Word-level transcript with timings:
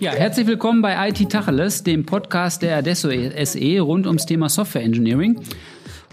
Ja, 0.00 0.10
herzlich 0.10 0.48
willkommen 0.48 0.82
bei 0.82 1.10
IT 1.10 1.30
Tacheles, 1.30 1.84
dem 1.84 2.04
Podcast 2.04 2.60
der 2.62 2.78
Adesso 2.78 3.08
SE 3.08 3.80
rund 3.80 4.08
ums 4.08 4.26
Thema 4.26 4.48
Software 4.48 4.82
Engineering. 4.82 5.40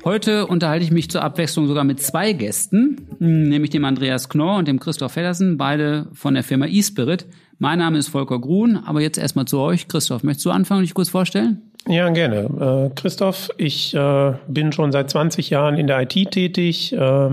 Heute 0.05 0.45
unterhalte 0.45 0.85
ich 0.85 0.91
mich 0.91 1.09
zur 1.09 1.23
Abwechslung 1.23 1.67
sogar 1.67 1.85
mit 1.85 1.99
zwei 1.99 2.33
Gästen, 2.33 3.07
nämlich 3.17 3.71
dem 3.71 3.83
Andreas 3.83 4.29
Knorr 4.29 4.57
und 4.59 4.67
dem 4.67 4.79
Christoph 4.79 5.13
Feddersen, 5.13 5.57
beide 5.57 6.05
von 6.13 6.35
der 6.35 6.43
Firma 6.43 6.67
eSpirit. 6.67 7.25
Mein 7.57 7.79
Name 7.79 7.97
ist 7.97 8.09
Volker 8.09 8.37
Grun, 8.37 8.77
aber 8.77 9.01
jetzt 9.01 9.17
erstmal 9.17 9.45
zu 9.45 9.57
euch. 9.57 9.87
Christoph, 9.87 10.21
möchtest 10.21 10.45
du 10.45 10.51
anfangen 10.51 10.81
und 10.81 10.83
dich 10.83 10.93
kurz 10.93 11.09
vorstellen? 11.09 11.63
Ja, 11.87 12.09
gerne. 12.09 12.91
Äh, 12.91 12.95
Christoph, 12.95 13.49
ich 13.57 13.95
äh, 13.95 14.33
bin 14.47 14.71
schon 14.71 14.91
seit 14.91 15.09
20 15.09 15.49
Jahren 15.49 15.77
in 15.77 15.87
der 15.87 16.01
IT 16.01 16.29
tätig, 16.29 16.93
äh, 16.93 17.29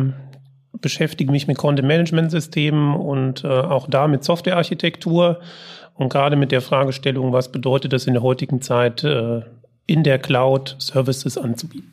beschäftige 0.86 1.32
mich 1.32 1.48
mit 1.48 1.58
Content-Management-Systemen 1.58 2.94
und 2.94 3.42
äh, 3.42 3.48
auch 3.48 3.88
da 3.90 4.06
mit 4.06 4.22
Softwarearchitektur 4.22 5.40
und 5.94 6.10
gerade 6.10 6.36
mit 6.36 6.52
der 6.52 6.60
Fragestellung, 6.60 7.32
was 7.32 7.50
bedeutet 7.50 7.92
das 7.92 8.06
in 8.06 8.12
der 8.12 8.22
heutigen 8.22 8.62
Zeit, 8.62 9.02
äh, 9.02 9.40
in 9.86 10.04
der 10.04 10.20
Cloud 10.20 10.76
Services 10.78 11.36
anzubieten. 11.36 11.90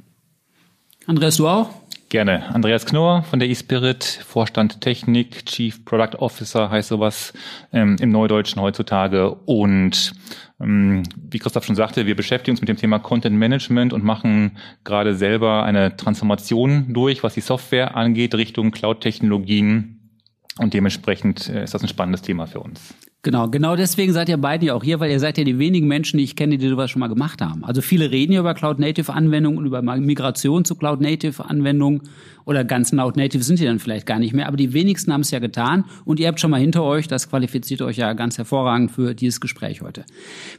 Andreas, 1.08 1.38
du 1.38 1.48
auch? 1.48 1.70
Gerne. 2.14 2.54
Andreas 2.54 2.86
Knorr 2.86 3.24
von 3.24 3.40
der 3.40 3.50
eSpirit, 3.50 4.04
Vorstand 4.04 4.82
Technik, 4.82 5.48
Chief 5.48 5.84
Product 5.84 6.20
Officer 6.20 6.70
heißt 6.70 6.90
sowas 6.90 7.34
ähm, 7.72 7.96
im 8.00 8.12
Neudeutschen 8.12 8.62
heutzutage. 8.62 9.32
Und 9.34 10.14
ähm, 10.62 11.02
wie 11.18 11.40
Christoph 11.40 11.66
schon 11.66 11.76
sagte, 11.76 12.06
wir 12.06 12.16
beschäftigen 12.16 12.54
uns 12.54 12.62
mit 12.62 12.70
dem 12.70 12.78
Thema 12.78 13.00
Content 13.00 13.36
Management 13.36 13.94
und 13.94 14.04
machen 14.04 14.60
gerade 14.84 15.16
selber 15.16 15.64
eine 15.64 15.98
Transformation 15.98 16.94
durch, 16.94 17.24
was 17.24 17.34
die 17.34 17.42
Software 17.42 17.98
angeht, 17.98 18.36
Richtung 18.36 18.70
Cloud-Technologien. 18.70 20.22
Und 20.60 20.76
dementsprechend 20.76 21.50
äh, 21.50 21.64
ist 21.64 21.74
das 21.74 21.82
ein 21.82 21.88
spannendes 21.88 22.22
Thema 22.22 22.46
für 22.46 22.60
uns. 22.60 22.94
Genau, 23.26 23.48
genau 23.48 23.78
deswegen 23.78 24.12
seid 24.12 24.28
ihr 24.28 24.36
beide 24.36 24.66
ja 24.66 24.74
auch 24.74 24.84
hier, 24.84 25.00
weil 25.00 25.10
ihr 25.10 25.20
seid 25.22 25.38
ja 25.38 25.46
die 25.46 25.58
wenigen 25.58 25.88
Menschen, 25.88 26.18
die 26.18 26.26
ich 26.26 26.36
kenne, 26.36 26.58
die 26.58 26.68
sowas 26.68 26.92
schon 26.92 27.00
mal 27.00 27.08
gemacht 27.08 27.42
haben. 27.42 27.64
Also 27.64 27.82
viele 27.82 28.12
reden 28.12 28.34
ja 28.34 28.42
über 28.42 28.54
Cloud-Native-Anwendungen 28.54 29.58
und 29.60 29.66
über 29.66 29.82
Migration 29.82 30.66
zu 30.66 30.76
Cloud-Native-Anwendungen 30.76 32.02
oder 32.46 32.64
ganz 32.64 32.92
Cloud 33.04 33.18
Native 33.18 33.44
sind 33.44 33.60
die 33.60 33.66
dann 33.66 33.80
vielleicht 33.80 34.06
gar 34.06 34.18
nicht 34.18 34.34
mehr, 34.34 34.48
aber 34.48 34.56
die 34.56 34.72
wenigsten 34.72 35.12
haben 35.12 35.22
es 35.22 35.32
ja 35.32 35.40
getan 35.40 35.84
und 36.06 36.20
ihr 36.20 36.28
habt 36.28 36.40
schon 36.40 36.52
mal 36.52 36.60
hinter 36.60 36.84
euch, 36.84 37.08
das 37.10 37.30
qualifiziert 37.30 37.82
euch 37.82 37.98
ja 37.98 38.14
ganz 38.14 38.38
hervorragend 38.38 38.92
für 38.92 39.14
dieses 39.14 39.42
Gespräch 39.42 39.82
heute. 39.82 40.06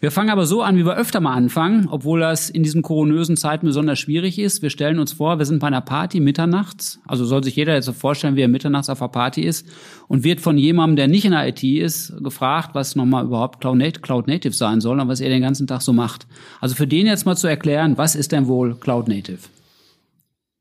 Wir 0.00 0.10
fangen 0.10 0.28
aber 0.28 0.44
so 0.44 0.62
an, 0.62 0.76
wie 0.76 0.84
wir 0.84 0.96
öfter 0.96 1.20
mal 1.20 1.32
anfangen, 1.32 1.88
obwohl 1.90 2.20
das 2.20 2.50
in 2.50 2.62
diesen 2.62 2.82
koronösen 2.82 3.38
Zeiten 3.38 3.66
besonders 3.66 3.98
schwierig 3.98 4.38
ist. 4.38 4.60
Wir 4.60 4.68
stellen 4.68 4.98
uns 4.98 5.14
vor, 5.14 5.38
wir 5.38 5.46
sind 5.46 5.60
bei 5.60 5.68
einer 5.68 5.80
Party 5.80 6.20
mitternachts, 6.20 7.00
also 7.06 7.24
soll 7.24 7.42
sich 7.42 7.56
jeder 7.56 7.74
jetzt 7.74 7.86
so 7.86 7.92
vorstellen, 7.92 8.36
wie 8.36 8.42
er 8.42 8.48
mitternachts 8.48 8.90
auf 8.90 9.00
einer 9.00 9.08
Party 9.08 9.40
ist 9.40 9.66
und 10.08 10.22
wird 10.22 10.40
von 10.40 10.58
jemandem, 10.58 10.96
der 10.96 11.08
nicht 11.08 11.24
in 11.24 11.32
der 11.32 11.48
IT 11.48 11.62
ist, 11.62 12.14
gefragt, 12.22 12.74
was 12.74 12.94
nochmal 12.94 13.24
überhaupt 13.24 13.60
Cloud 13.60 14.26
Native 14.26 14.52
sein 14.52 14.80
soll 14.80 15.00
und 15.00 15.08
was 15.08 15.20
er 15.20 15.30
den 15.30 15.42
ganzen 15.42 15.66
Tag 15.66 15.82
so 15.82 15.92
macht. 15.94 16.26
Also 16.60 16.74
für 16.74 16.86
den 16.86 17.06
jetzt 17.06 17.24
mal 17.24 17.36
zu 17.36 17.46
erklären, 17.46 17.96
was 17.96 18.14
ist 18.14 18.32
denn 18.32 18.46
wohl 18.46 18.74
Cloud 18.74 19.08
Native? 19.08 19.38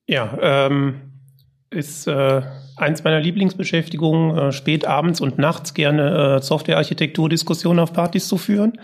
Ja, 0.08 0.38
ähm, 0.42 0.96
ist 1.74 2.08
äh, 2.08 2.42
eins 2.76 3.04
meiner 3.04 3.20
Lieblingsbeschäftigungen, 3.20 4.38
äh, 4.38 4.52
spät 4.52 4.86
abends 4.86 5.22
und 5.22 5.38
nachts 5.38 5.74
gerne 5.74 6.38
äh, 6.38 6.42
Softwarearchitekturdiskussionen 6.42 7.80
auf 7.80 7.94
Partys 7.94 8.28
zu 8.28 8.38
führen, 8.38 8.80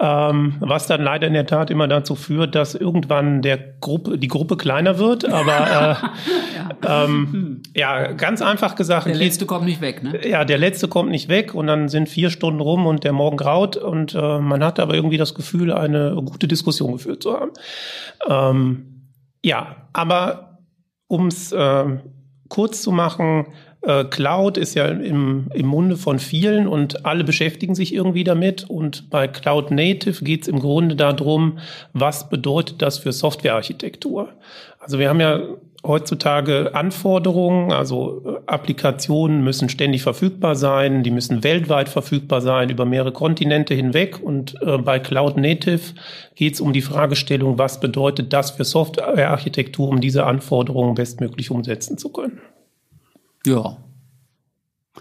ähm, 0.00 0.56
was 0.60 0.86
dann 0.86 1.02
leider 1.02 1.26
in 1.26 1.32
der 1.32 1.46
Tat 1.46 1.70
immer 1.70 1.88
dazu 1.88 2.14
führt, 2.14 2.54
dass 2.54 2.74
irgendwann 2.74 3.42
der 3.42 3.58
Gruppe, 3.80 4.18
die 4.18 4.28
Gruppe 4.28 4.56
kleiner 4.56 4.98
wird, 4.98 5.30
aber 5.30 5.52
äh, 5.52 6.84
ja. 6.86 7.04
Ähm, 7.04 7.62
ja, 7.74 8.12
ganz 8.12 8.42
einfach 8.42 8.74
gesagt. 8.74 9.06
Der 9.06 9.14
letzte 9.14 9.46
kommt 9.46 9.64
nicht 9.64 9.80
weg, 9.80 10.02
ne? 10.02 10.26
Ja, 10.28 10.44
der 10.44 10.58
letzte 10.58 10.88
kommt 10.88 11.10
nicht 11.10 11.28
weg 11.28 11.54
und 11.54 11.66
dann 11.66 11.88
sind 11.88 12.08
vier 12.08 12.30
Stunden 12.30 12.60
rum 12.60 12.86
und 12.86 13.04
der 13.04 13.12
Morgen 13.12 13.36
graut 13.36 13.76
und 13.76 14.14
äh, 14.14 14.38
man 14.38 14.62
hat 14.62 14.78
aber 14.78 14.94
irgendwie 14.94 15.18
das 15.18 15.34
Gefühl, 15.34 15.72
eine 15.72 16.14
gute 16.24 16.46
Diskussion 16.46 16.92
geführt 16.92 17.22
zu 17.22 17.32
haben. 17.32 17.50
Ähm, 18.28 19.08
ja, 19.42 19.88
aber 19.92 20.58
ums 21.10 21.52
äh, 21.52 21.84
kurz 22.50 22.82
zu 22.82 22.92
machen, 22.92 23.46
äh, 23.82 24.04
Cloud 24.04 24.58
ist 24.58 24.74
ja 24.74 24.86
im, 24.86 25.48
im 25.54 25.66
Munde 25.66 25.96
von 25.96 26.18
vielen 26.18 26.66
und 26.66 27.06
alle 27.06 27.24
beschäftigen 27.24 27.74
sich 27.74 27.94
irgendwie 27.94 28.24
damit. 28.24 28.68
Und 28.68 29.08
bei 29.08 29.26
Cloud 29.26 29.70
Native 29.70 30.22
geht 30.22 30.42
es 30.42 30.48
im 30.48 30.60
Grunde 30.60 30.96
darum, 30.96 31.58
was 31.94 32.28
bedeutet 32.28 32.82
das 32.82 32.98
für 32.98 33.12
Softwarearchitektur? 33.12 34.28
Also 34.78 34.98
wir 34.98 35.08
haben 35.08 35.20
ja 35.20 35.40
heutzutage 35.82 36.74
Anforderungen, 36.74 37.72
also 37.72 38.22
äh, 38.26 38.40
Applikationen 38.46 39.42
müssen 39.42 39.68
ständig 39.68 40.02
verfügbar 40.02 40.54
sein, 40.54 41.02
die 41.02 41.10
müssen 41.10 41.42
weltweit 41.42 41.88
verfügbar 41.88 42.40
sein, 42.40 42.68
über 42.68 42.84
mehrere 42.84 43.12
Kontinente 43.12 43.74
hinweg. 43.74 44.20
Und 44.22 44.60
äh, 44.62 44.78
bei 44.78 44.98
Cloud 44.98 45.36
Native 45.36 45.94
geht 46.34 46.54
es 46.54 46.60
um 46.60 46.72
die 46.72 46.82
Fragestellung, 46.82 47.58
was 47.58 47.80
bedeutet 47.80 48.32
das 48.32 48.50
für 48.52 48.64
Softwarearchitektur, 48.64 49.88
um 49.88 50.00
diese 50.00 50.26
Anforderungen 50.26 50.94
bestmöglich 50.94 51.50
umsetzen 51.50 51.96
zu 51.96 52.10
können. 52.10 52.40
Ja. 53.46 53.78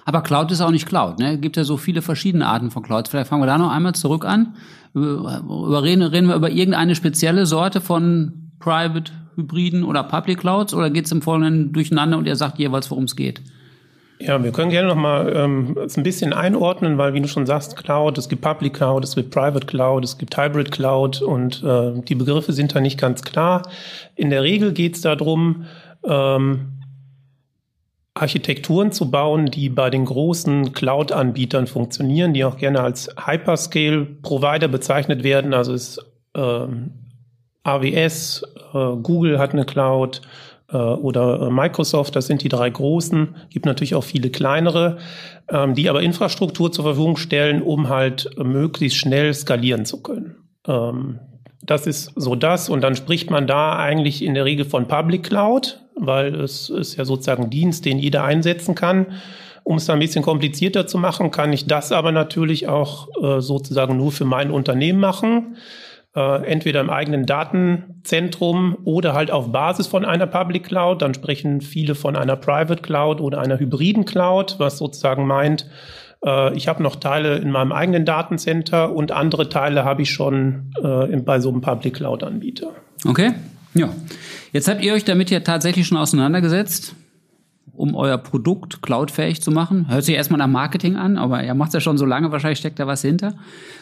Aber 0.06 0.22
Cloud 0.22 0.52
ist 0.52 0.62
auch 0.62 0.72
nicht 0.72 0.88
Cloud. 0.88 1.20
Ne? 1.20 1.38
Gibt 1.38 1.58
ja 1.58 1.64
so 1.64 1.76
viele 1.76 2.02
verschiedene 2.02 2.46
Arten 2.46 2.72
von 2.72 2.84
Clouds. 2.84 3.10
Vielleicht 3.10 3.28
fangen 3.28 3.42
wir 3.42 3.48
da 3.48 3.58
noch 3.58 3.72
einmal 3.72 3.96
zurück 3.96 4.26
an. 4.26 4.56
Über, 4.94 5.84
reden, 5.84 6.04
reden 6.04 6.28
wir 6.28 6.36
über 6.36 6.50
irgendeine 6.50 6.96
spezielle 6.96 7.46
Sorte 7.46 7.82
von 7.82 8.52
Private, 8.60 9.12
Hybriden 9.40 9.84
oder 9.84 10.04
Public 10.04 10.40
Clouds 10.40 10.74
oder 10.74 10.90
geht 10.90 11.06
es 11.06 11.12
im 11.12 11.22
Folgenden 11.22 11.74
durcheinander 11.74 12.18
und 12.18 12.28
ihr 12.28 12.36
sagt 12.36 12.60
jeweils, 12.60 12.92
worum 12.92 13.06
es 13.06 13.16
geht? 13.16 13.42
Ja, 14.22 14.44
wir 14.44 14.52
können 14.52 14.70
gerne 14.70 14.90
nochmal 14.90 15.34
ähm, 15.34 15.78
es 15.84 15.96
ein 15.96 16.04
bisschen 16.04 16.34
einordnen, 16.34 16.98
weil 16.98 17.14
wie 17.14 17.22
du 17.22 17.30
schon 17.30 17.46
sagst, 17.46 17.78
Cloud, 17.78 18.18
es 18.18 18.28
gibt 18.28 18.42
Public 18.42 18.74
Cloud, 18.74 19.06
es 19.06 19.16
gibt 19.16 19.32
Private 19.32 19.66
Cloud, 19.66 20.04
es 20.04 20.18
gibt 20.18 20.36
Hybrid 20.36 20.72
Cloud 20.72 21.22
und 21.22 21.64
äh, 21.64 22.02
die 22.02 22.16
Begriffe 22.16 22.52
sind 22.52 22.76
da 22.76 22.82
nicht 22.82 23.00
ganz 23.00 23.24
klar. 23.24 23.64
In 24.16 24.30
der 24.30 24.44
Regel 24.44 24.74
geht 24.74 24.96
es 24.96 25.02
darum, 25.02 25.66
ähm, 26.04 26.80
Architekturen 28.14 28.92
zu 28.92 29.10
bauen, 29.10 29.46
die 29.46 29.70
bei 29.70 29.90
den 29.90 30.04
großen 30.04 30.74
Cloud-Anbietern 30.74 31.68
funktionieren, 31.68 32.34
die 32.34 32.44
auch 32.44 32.58
gerne 32.58 32.82
als 32.82 33.10
Hyperscale-Provider 33.26 34.68
bezeichnet 34.68 35.24
werden. 35.24 35.54
Also 35.54 35.74
ist 35.74 36.06
ähm, 36.36 36.92
AWS, 37.70 38.44
äh, 38.74 38.78
Google 39.02 39.40
hat 39.40 39.54
eine 39.54 39.66
Cloud 39.66 40.22
äh, 40.72 40.78
oder 40.78 41.48
äh, 41.48 41.50
Microsoft, 41.50 42.16
das 42.16 42.28
sind 42.28 42.44
die 42.44 42.50
drei 42.50 42.70
großen. 42.70 43.36
Gibt 43.50 43.66
natürlich 43.66 43.96
auch 43.96 44.04
viele 44.04 44.30
kleinere, 44.30 44.98
ähm, 45.50 45.74
die 45.74 45.90
aber 45.90 46.02
Infrastruktur 46.02 46.72
zur 46.72 46.86
Verfügung 46.86 47.18
stellen, 47.18 47.62
um 47.62 47.90
halt 47.90 48.30
möglichst 48.38 48.98
schnell 48.98 49.34
skalieren 49.34 49.86
zu 49.86 50.02
können. 50.02 50.36
Ähm, 50.68 51.20
das 51.64 51.88
ist 51.88 52.12
so 52.16 52.36
das. 52.36 52.70
Und 52.70 52.82
dann 52.82 52.96
spricht 52.96 53.32
man 53.32 53.48
da 53.48 53.78
eigentlich 53.78 54.24
in 54.24 54.34
der 54.34 54.46
Regel 54.46 54.66
von 54.66 54.88
Public 54.88 55.24
Cloud, 55.24 55.80
weil 55.96 56.36
es 56.36 56.70
ist 56.70 56.96
ja 56.96 57.06
sozusagen 57.06 57.46
ein 57.46 57.50
Dienst, 57.50 57.86
den 57.86 58.00
jeder 58.00 58.24
einsetzen 58.24 58.76
kann. 58.76 59.08
Um 59.64 59.78
es 59.78 59.86
dann 59.86 59.98
ein 59.98 60.00
bisschen 60.00 60.24
komplizierter 60.24 60.88
zu 60.88 60.98
machen, 60.98 61.32
kann 61.32 61.54
ich 61.54 61.68
das 61.68 61.92
aber 61.92 62.12
natürlich 62.12 62.68
auch 62.68 63.10
sozusagen 63.40 63.98
nur 63.98 64.12
für 64.12 64.26
mein 64.26 64.50
Unternehmen 64.50 65.00
machen. 65.00 65.58
Äh, 66.16 66.44
entweder 66.46 66.82
im 66.82 66.90
eigenen 66.90 67.28
Datenzentrum 67.28 68.78
oder 68.84 69.14
halt 69.14 69.30
auf 69.30 69.52
Basis 69.52 69.86
von 69.86 70.06
einer 70.06 70.26
Public 70.26 70.64
Cloud. 70.64 71.04
Dann 71.04 71.14
sprechen 71.14 71.62
viele 71.62 71.94
von 71.94 72.16
einer 72.16 72.36
Private 72.36 72.82
Cloud 72.82 73.22
oder 73.22 73.40
einer 73.40 73.60
hybriden 73.60 74.06
Cloud, 74.06 74.56
was 74.58 74.80
sozusagen 74.80 75.28
meint, 75.28 75.68
äh, 76.26 76.56
ich 76.56 76.68
habe 76.68 76.84
noch 76.84 76.96
Teile 76.96 77.38
in 77.38 77.52
meinem 77.52 77.72
eigenen 77.72 78.06
Datencenter 78.06 78.94
und 78.94 79.12
andere 79.12 79.50
Teile 79.50 79.86
habe 79.86 80.02
ich 80.02 80.12
schon 80.12 80.74
äh, 80.84 81.16
bei 81.18 81.40
so 81.40 81.50
einem 81.50 81.62
Public 81.62 81.96
Cloud-Anbieter. 81.96 82.72
Okay, 83.06 83.34
ja. 83.74 83.90
Jetzt 84.52 84.68
habt 84.68 84.84
ihr 84.84 84.94
euch 84.94 85.06
damit 85.06 85.30
ja 85.30 85.42
tatsächlich 85.42 85.88
schon 85.88 85.98
auseinandergesetzt, 85.98 86.96
um 87.74 87.96
euer 87.96 88.18
Produkt 88.18 88.82
cloudfähig 88.82 89.42
zu 89.42 89.52
machen. 89.52 89.90
Hört 89.90 90.04
sich 90.04 90.16
erstmal 90.16 90.38
nach 90.38 90.48
Marketing 90.48 90.96
an, 90.96 91.18
aber 91.18 91.44
ihr 91.44 91.54
macht 91.54 91.70
es 91.70 91.76
ja 91.76 91.80
schon 91.80 91.98
so 91.98 92.06
lange, 92.06 92.32
wahrscheinlich 92.32 92.60
steckt 92.60 92.80
da 92.80 92.88
was 92.88 93.02
hinter. 93.02 93.36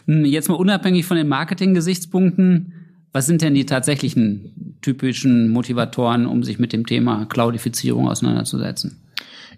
Hm, 0.05 0.25
jetzt 0.25 0.49
mal 0.49 0.55
unabhängig 0.55 1.05
von 1.05 1.17
den 1.17 1.27
Marketing-Gesichtspunkten, 1.27 2.73
was 3.13 3.25
sind 3.25 3.41
denn 3.41 3.55
die 3.55 3.65
tatsächlichen 3.65 4.77
typischen 4.81 5.49
Motivatoren, 5.49 6.25
um 6.25 6.43
sich 6.43 6.59
mit 6.59 6.73
dem 6.73 6.85
Thema 6.85 7.25
Cloudifizierung 7.25 8.07
auseinanderzusetzen? 8.07 9.01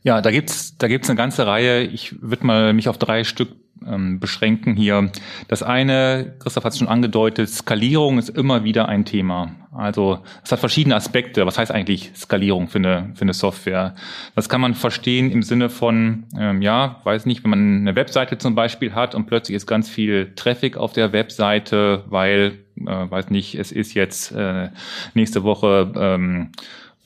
Ja, 0.03 0.21
da 0.21 0.31
gibt's 0.31 0.77
da 0.77 0.87
gibt's 0.87 1.09
eine 1.09 1.17
ganze 1.17 1.45
Reihe. 1.45 1.83
Ich 1.83 2.21
würde 2.21 2.45
mal 2.45 2.73
mich 2.73 2.87
auf 2.87 2.97
drei 2.97 3.23
Stück 3.23 3.49
ähm, 3.85 4.19
beschränken 4.19 4.75
hier. 4.75 5.11
Das 5.47 5.63
eine, 5.63 6.35
Christoph 6.39 6.63
hat 6.63 6.73
es 6.73 6.79
schon 6.79 6.87
angedeutet, 6.87 7.49
Skalierung 7.49 8.17
ist 8.17 8.29
immer 8.29 8.63
wieder 8.63 8.89
ein 8.89 9.05
Thema. 9.05 9.55
Also 9.71 10.19
es 10.43 10.51
hat 10.51 10.59
verschiedene 10.59 10.95
Aspekte. 10.95 11.45
Was 11.45 11.57
heißt 11.57 11.71
eigentlich 11.71 12.11
Skalierung 12.15 12.67
für 12.67 12.79
eine, 12.79 13.11
für 13.13 13.21
eine 13.21 13.33
Software? 13.33 13.95
Das 14.35 14.49
kann 14.49 14.61
man 14.61 14.73
verstehen 14.73 15.31
im 15.31 15.43
Sinne 15.43 15.69
von, 15.69 16.25
ähm, 16.37 16.61
ja, 16.61 16.99
weiß 17.03 17.25
nicht, 17.25 17.43
wenn 17.43 17.51
man 17.51 17.77
eine 17.81 17.95
Webseite 17.95 18.37
zum 18.37 18.55
Beispiel 18.55 18.93
hat 18.93 19.15
und 19.15 19.27
plötzlich 19.27 19.55
ist 19.55 19.67
ganz 19.67 19.89
viel 19.89 20.33
Traffic 20.35 20.77
auf 20.77 20.93
der 20.93 21.13
Webseite, 21.13 22.03
weil, 22.07 22.59
äh, 22.77 22.85
weiß 22.85 23.29
nicht, 23.29 23.55
es 23.55 23.71
ist 23.71 23.93
jetzt 23.93 24.31
äh, 24.31 24.69
nächste 25.13 25.43
Woche 25.43 25.91
ähm, 25.95 26.51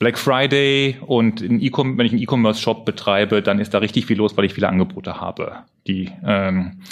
Black 0.04 0.18
Friday 0.18 0.98
und 1.06 1.40
e 1.40 1.48
wenn 1.48 2.00
ich 2.04 2.12
einen 2.12 2.20
E-Commerce-Shop 2.20 2.84
betreibe, 2.84 3.40
dann 3.40 3.58
ist 3.58 3.72
da 3.72 3.78
richtig 3.78 4.04
viel 4.04 4.18
los, 4.18 4.36
weil 4.36 4.44
ich 4.44 4.52
viele 4.52 4.68
Angebote 4.68 5.18
habe. 5.18 5.60
Die 5.86 6.10
ähm, 6.26 6.82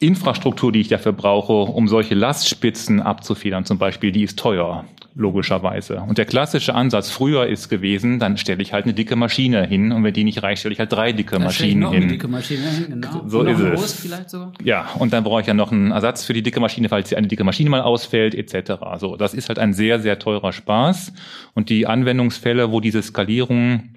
Infrastruktur, 0.00 0.70
die 0.70 0.80
ich 0.80 0.88
dafür 0.88 1.12
brauche, 1.12 1.52
um 1.52 1.88
solche 1.88 2.14
Lastspitzen 2.14 3.00
abzufedern, 3.00 3.64
zum 3.64 3.78
Beispiel, 3.78 4.12
die 4.12 4.22
ist 4.22 4.38
teuer, 4.38 4.84
logischerweise. 5.16 6.00
Und 6.06 6.18
der 6.18 6.24
klassische 6.24 6.74
Ansatz 6.74 7.10
früher 7.10 7.48
ist 7.48 7.68
gewesen, 7.68 8.20
dann 8.20 8.36
stelle 8.36 8.62
ich 8.62 8.72
halt 8.72 8.84
eine 8.84 8.94
dicke 8.94 9.16
Maschine 9.16 9.66
hin 9.66 9.90
und 9.90 10.04
wenn 10.04 10.14
die 10.14 10.22
nicht 10.22 10.44
reicht, 10.44 10.60
stelle 10.60 10.72
ich 10.72 10.78
halt 10.78 10.92
drei 10.92 11.10
dicke 11.10 11.32
dann 11.32 11.42
Maschinen 11.42 11.80
noch 11.80 11.92
hin. 11.92 12.02
Eine 12.04 12.12
dicke 12.12 12.28
Maschine 12.28 12.70
hin, 12.70 12.86
genau. 12.88 13.24
So 13.26 13.42
ist 13.42 13.58
es. 13.58 13.92
Vielleicht 13.94 14.30
sogar. 14.30 14.52
Ja, 14.62 14.88
und 15.00 15.12
dann 15.12 15.24
brauche 15.24 15.40
ich 15.40 15.48
ja 15.48 15.54
noch 15.54 15.72
einen 15.72 15.90
Ersatz 15.90 16.24
für 16.24 16.32
die 16.32 16.44
dicke 16.44 16.60
Maschine, 16.60 16.88
falls 16.88 17.12
eine 17.12 17.26
dicke 17.26 17.42
Maschine 17.42 17.68
mal 17.68 17.80
ausfällt, 17.80 18.36
etc. 18.36 18.74
So, 18.98 19.16
das 19.16 19.34
ist 19.34 19.48
halt 19.48 19.58
ein 19.58 19.72
sehr, 19.72 19.98
sehr 19.98 20.20
teurer 20.20 20.52
Spaß. 20.52 21.12
Und 21.54 21.70
die 21.70 21.88
Anwendungsfälle, 21.88 22.70
wo 22.70 22.78
diese 22.78 23.02
Skalierung 23.02 23.94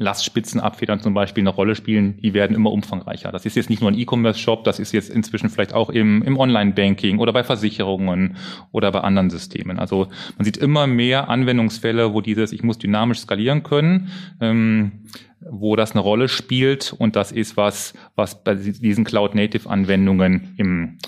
Lastspitzen 0.00 0.60
abfedern 0.60 1.00
zum 1.00 1.12
Beispiel 1.12 1.42
eine 1.42 1.50
Rolle 1.50 1.74
spielen, 1.74 2.16
die 2.22 2.32
werden 2.32 2.56
immer 2.56 2.72
umfangreicher. 2.72 3.30
Das 3.32 3.44
ist 3.44 3.54
jetzt 3.54 3.68
nicht 3.68 3.82
nur 3.82 3.90
ein 3.90 3.98
E-Commerce-Shop, 3.98 4.64
das 4.64 4.78
ist 4.78 4.92
jetzt 4.92 5.10
inzwischen 5.10 5.50
vielleicht 5.50 5.74
auch 5.74 5.90
im, 5.90 6.22
im 6.22 6.38
Online-Banking 6.38 7.18
oder 7.18 7.34
bei 7.34 7.44
Versicherungen 7.44 8.36
oder 8.72 8.90
bei 8.92 9.00
anderen 9.00 9.28
Systemen. 9.28 9.78
Also 9.78 10.08
man 10.38 10.46
sieht 10.46 10.56
immer 10.56 10.86
mehr 10.86 11.28
Anwendungsfälle, 11.28 12.14
wo 12.14 12.22
dieses, 12.22 12.52
ich 12.52 12.62
muss 12.62 12.78
dynamisch 12.78 13.18
skalieren 13.18 13.62
können, 13.62 14.08
ähm, 14.40 15.04
wo 15.40 15.76
das 15.76 15.92
eine 15.92 16.00
Rolle 16.00 16.28
spielt 16.28 16.94
und 16.96 17.14
das 17.14 17.30
ist 17.30 17.58
was, 17.58 17.92
was 18.16 18.42
bei 18.42 18.54
diesen 18.54 19.04
Cloud-Native-Anwendungen 19.04 20.54
im, 20.56 20.98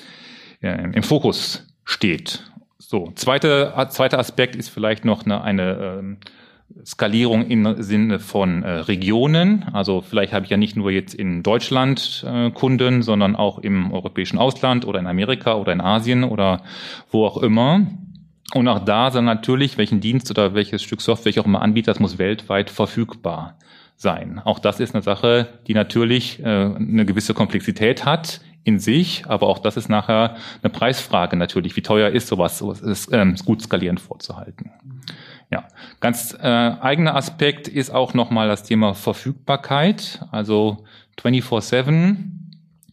äh, 0.61 0.91
im 0.93 1.03
Fokus 1.03 1.67
steht. 1.85 2.45
So, 2.77 3.11
zweiter, 3.15 3.89
zweiter 3.89 4.19
Aspekt 4.19 4.55
ist 4.55 4.69
vielleicht 4.69 5.07
noch 5.07 5.25
eine, 5.25 5.43
eine 5.43 5.99
ähm, 5.99 6.19
Skalierung 6.85 7.47
im 7.47 7.83
Sinne 7.83 8.19
von 8.19 8.63
äh, 8.63 8.71
Regionen. 8.71 9.65
Also 9.73 10.01
vielleicht 10.01 10.33
habe 10.33 10.45
ich 10.45 10.51
ja 10.51 10.57
nicht 10.57 10.77
nur 10.77 10.91
jetzt 10.91 11.15
in 11.15 11.43
Deutschland 11.43 12.25
äh, 12.27 12.51
Kunden, 12.51 13.03
sondern 13.03 13.37
auch 13.37 13.59
im 13.59 13.93
europäischen 13.93 14.39
Ausland 14.39 14.85
oder 14.87 14.99
in 14.99 15.07
Amerika 15.07 15.55
oder 15.55 15.73
in 15.73 15.81
Asien 15.81 16.25
oder 16.25 16.63
wo 17.11 17.25
auch 17.25 17.43
immer. 17.43 17.87
Und 18.55 18.69
auch 18.69 18.85
da 18.85 19.11
dann 19.11 19.25
natürlich, 19.25 19.79
welchen 19.79 20.01
Dienst 20.01 20.31
oder 20.31 20.55
welches 20.55 20.83
Stück 20.83 21.01
Software 21.01 21.31
ich 21.31 21.41
auch 21.41 21.47
immer 21.47 21.63
anbiete, 21.63 21.91
das 21.91 22.01
muss 22.01 22.19
weltweit 22.19 22.71
verfügbar 22.71 23.57
sein. 23.97 24.41
Auch 24.45 24.59
das 24.59 24.81
ist 24.81 24.95
eine 24.95 25.03
Sache, 25.03 25.49
die 25.67 25.75
natürlich 25.75 26.41
äh, 26.41 26.45
eine 26.45 27.07
gewisse 27.07 27.35
Komplexität 27.35 28.05
hat 28.05 28.41
in 28.65 28.79
sich, 28.79 29.25
aber 29.27 29.49
auch 29.49 29.59
das 29.59 29.77
ist 29.77 29.89
nachher 29.89 30.37
eine 30.63 30.71
Preisfrage 30.71 31.37
natürlich. 31.37 31.77
Wie 31.77 31.83
teuer 31.83 32.11
ist 32.11 32.29
sowas, 32.29 32.59
sowas 32.59 32.81
ist, 32.81 33.13
ähm, 33.13 33.35
gut 33.45 33.63
skalierend 33.63 34.01
vorzuhalten. 34.01 34.71
Ja, 35.53 35.65
ganz 36.01 36.35
äh, 36.41 36.47
eigener 36.47 37.15
Aspekt 37.15 37.69
ist 37.69 37.91
auch 37.91 38.15
nochmal 38.15 38.49
das 38.49 38.63
Thema 38.63 38.95
Verfügbarkeit. 38.95 40.25
Also 40.31 40.85
24-7 41.21 42.17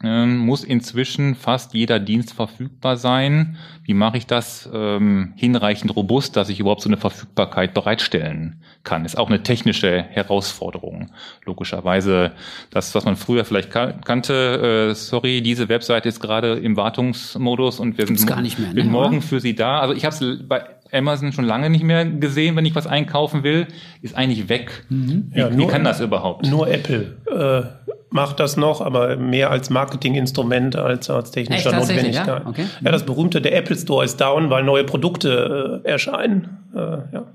ähm, 0.03 0.37
muss 0.39 0.65
inzwischen 0.65 1.35
fast 1.35 1.73
jeder 1.73 1.99
Dienst 1.99 2.33
verfügbar 2.33 2.97
sein. 2.97 3.55
Wie 3.85 3.93
mache 3.93 4.17
ich 4.17 4.27
das 4.27 4.69
ähm, 4.73 5.31
hinreichend 5.37 5.95
robust, 5.95 6.35
dass 6.35 6.49
ich 6.49 6.59
überhaupt 6.59 6.81
so 6.81 6.89
eine 6.89 6.97
Verfügbarkeit 6.97 7.73
bereitstellen 7.73 8.61
kann? 8.83 9.05
Ist 9.05 9.17
auch 9.17 9.29
eine 9.29 9.41
technische 9.41 10.03
Herausforderung. 10.03 11.11
Logischerweise, 11.45 12.31
das, 12.71 12.93
was 12.93 13.05
man 13.05 13.15
früher 13.15 13.45
vielleicht 13.45 13.71
kannte, 13.71 14.89
äh, 14.91 14.95
sorry, 14.95 15.41
diese 15.41 15.69
Webseite 15.69 16.09
ist 16.09 16.19
gerade 16.19 16.55
im 16.55 16.75
Wartungsmodus 16.75 17.79
und 17.79 17.97
wir 17.97 18.05
sind, 18.05 18.27
gar 18.27 18.41
nicht 18.41 18.59
mehr, 18.59 18.73
ne? 18.73 18.83
morgen 18.83 19.21
für 19.21 19.39
Sie 19.39 19.55
da. 19.55 19.79
Also 19.79 19.93
ich 19.93 20.03
habe 20.03 20.13
es 20.13 20.47
bei 20.47 20.65
Amazon 20.91 21.31
schon 21.31 21.45
lange 21.45 21.69
nicht 21.69 21.83
mehr 21.83 22.05
gesehen, 22.05 22.55
wenn 22.55 22.65
ich 22.65 22.75
was 22.75 22.87
einkaufen 22.87 23.43
will, 23.43 23.67
ist 24.01 24.15
eigentlich 24.15 24.49
weg. 24.49 24.85
Mhm. 24.89 25.31
Wie, 25.31 25.39
ja, 25.39 25.49
nur, 25.49 25.67
wie, 25.67 25.71
kann 25.71 25.83
das 25.83 25.99
überhaupt? 25.99 26.45
Nur 26.47 26.69
Apple 26.69 27.17
äh, 27.29 27.89
macht 28.09 28.39
das 28.39 28.57
noch, 28.57 28.81
aber 28.81 29.15
mehr 29.17 29.51
als 29.51 29.69
Marketinginstrument 29.69 30.75
als 30.75 31.09
als 31.09 31.31
technischer 31.31 31.71
Echt, 31.71 31.79
Notwendigkeit. 31.79 32.43
Ja? 32.43 32.47
Okay. 32.47 32.65
ja, 32.83 32.91
das 32.91 33.05
berühmte 33.05 33.41
der 33.41 33.55
Apple 33.55 33.75
Store 33.75 34.03
ist 34.03 34.19
down, 34.19 34.49
weil 34.49 34.63
neue 34.63 34.83
Produkte 34.83 35.81
äh, 35.83 35.87
erscheinen. 35.89 36.57
Äh, 36.73 36.79
ja. 37.13 37.25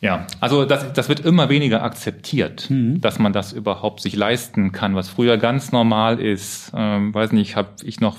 Ja, 0.00 0.26
also 0.38 0.66
das, 0.66 0.92
das 0.92 1.08
wird 1.08 1.20
immer 1.20 1.48
weniger 1.48 1.82
akzeptiert, 1.82 2.68
mhm. 2.68 3.00
dass 3.00 3.18
man 3.18 3.32
das 3.32 3.54
überhaupt 3.54 4.02
sich 4.02 4.14
leisten 4.14 4.70
kann, 4.70 4.94
was 4.94 5.08
früher 5.08 5.38
ganz 5.38 5.72
normal 5.72 6.20
ist. 6.20 6.72
Ähm, 6.76 7.14
weiß 7.14 7.32
nicht, 7.32 7.56
habe 7.56 7.70
ich 7.82 8.00
noch 8.00 8.18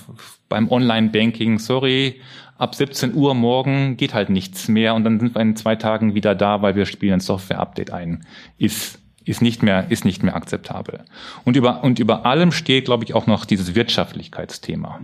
beim 0.49 0.71
Online-Banking, 0.71 1.59
sorry, 1.59 2.21
ab 2.57 2.75
17 2.75 3.13
Uhr 3.13 3.33
morgen 3.33 3.97
geht 3.97 4.13
halt 4.13 4.29
nichts 4.29 4.67
mehr 4.67 4.95
und 4.95 5.03
dann 5.03 5.19
sind 5.19 5.35
wir 5.35 5.41
in 5.41 5.55
zwei 5.55 5.75
Tagen 5.75 6.15
wieder 6.15 6.35
da, 6.35 6.61
weil 6.61 6.75
wir 6.75 6.85
spielen 6.85 7.15
ein 7.15 7.19
Software-Update 7.19 7.91
ein. 7.91 8.25
Ist 8.57 8.99
ist 9.25 9.41
nicht 9.41 9.63
mehr, 9.63 9.89
ist 9.89 10.05
nicht 10.05 10.21
mehr 10.21 10.35
akzeptabel. 10.35 11.03
Und 11.43 11.55
über, 11.55 11.83
und 11.83 11.97
über 11.97 12.27
allem 12.27 12.51
steht, 12.51 12.85
glaube 12.85 13.03
ich, 13.03 13.15
auch 13.15 13.25
noch 13.25 13.45
dieses 13.45 13.73
Wirtschaftlichkeitsthema. 13.73 14.99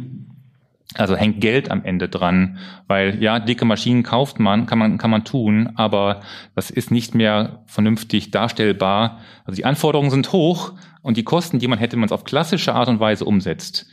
Also 0.95 1.15
hängt 1.15 1.39
Geld 1.39 1.71
am 1.71 1.83
Ende 1.83 2.09
dran, 2.09 2.57
weil 2.87 3.21
ja, 3.23 3.39
dicke 3.39 3.65
Maschinen 3.65 4.03
kauft 4.03 4.39
man, 4.39 4.65
kann 4.65 4.77
man, 4.77 4.97
kann 4.97 5.09
man 5.09 5.23
tun, 5.23 5.71
aber 5.75 6.19
das 6.53 6.69
ist 6.69 6.91
nicht 6.91 7.15
mehr 7.15 7.63
vernünftig 7.65 8.29
darstellbar. 8.29 9.19
Also 9.45 9.55
die 9.55 9.65
Anforderungen 9.65 10.11
sind 10.11 10.33
hoch 10.33 10.73
und 11.01 11.15
die 11.15 11.23
Kosten, 11.23 11.59
die 11.59 11.67
man 11.67 11.79
hätte, 11.79 11.93
wenn 11.93 12.01
man 12.01 12.07
es 12.07 12.13
auf 12.13 12.25
klassische 12.25 12.75
Art 12.75 12.89
und 12.89 12.99
Weise 12.99 13.23
umsetzt, 13.23 13.87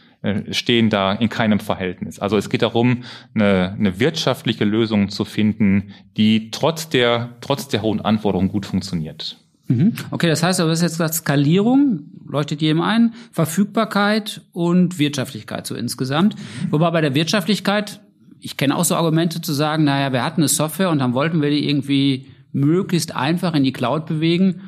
stehen 0.50 0.90
da 0.90 1.12
in 1.12 1.28
keinem 1.28 1.60
Verhältnis. 1.60 2.18
Also 2.18 2.36
es 2.36 2.50
geht 2.50 2.62
darum, 2.62 3.04
eine, 3.34 3.74
eine 3.78 4.00
wirtschaftliche 4.00 4.64
Lösung 4.64 5.10
zu 5.10 5.24
finden, 5.24 5.94
die 6.16 6.50
trotz 6.50 6.88
der, 6.88 7.36
trotz 7.40 7.68
der 7.68 7.82
hohen 7.82 8.00
Anforderungen 8.00 8.48
gut 8.48 8.66
funktioniert. 8.66 9.36
Mhm. 9.68 9.92
Okay, 10.10 10.26
das 10.26 10.42
heißt 10.42 10.60
aber, 10.60 10.70
das 10.70 10.80
ist 10.80 10.82
jetzt 10.82 10.92
gesagt, 10.94 11.14
Skalierung, 11.14 12.00
leuchtet 12.26 12.62
jedem 12.62 12.80
ein, 12.80 13.14
Verfügbarkeit 13.30 14.42
und 14.52 14.98
Wirtschaftlichkeit 14.98 15.66
so 15.66 15.74
insgesamt. 15.74 16.34
Wobei 16.70 16.90
bei 16.90 17.00
der 17.00 17.14
Wirtschaftlichkeit, 17.14 18.00
ich 18.40 18.56
kenne 18.56 18.76
auch 18.76 18.84
so 18.84 18.96
Argumente 18.96 19.40
zu 19.40 19.52
sagen, 19.52 19.84
naja, 19.84 20.12
wir 20.12 20.24
hatten 20.24 20.40
eine 20.40 20.48
Software 20.48 20.90
und 20.90 20.98
dann 20.98 21.14
wollten 21.14 21.42
wir 21.42 21.50
die 21.50 21.68
irgendwie 21.68 22.26
möglichst 22.52 23.14
einfach 23.14 23.54
in 23.54 23.62
die 23.62 23.72
Cloud 23.72 24.06
bewegen 24.06 24.62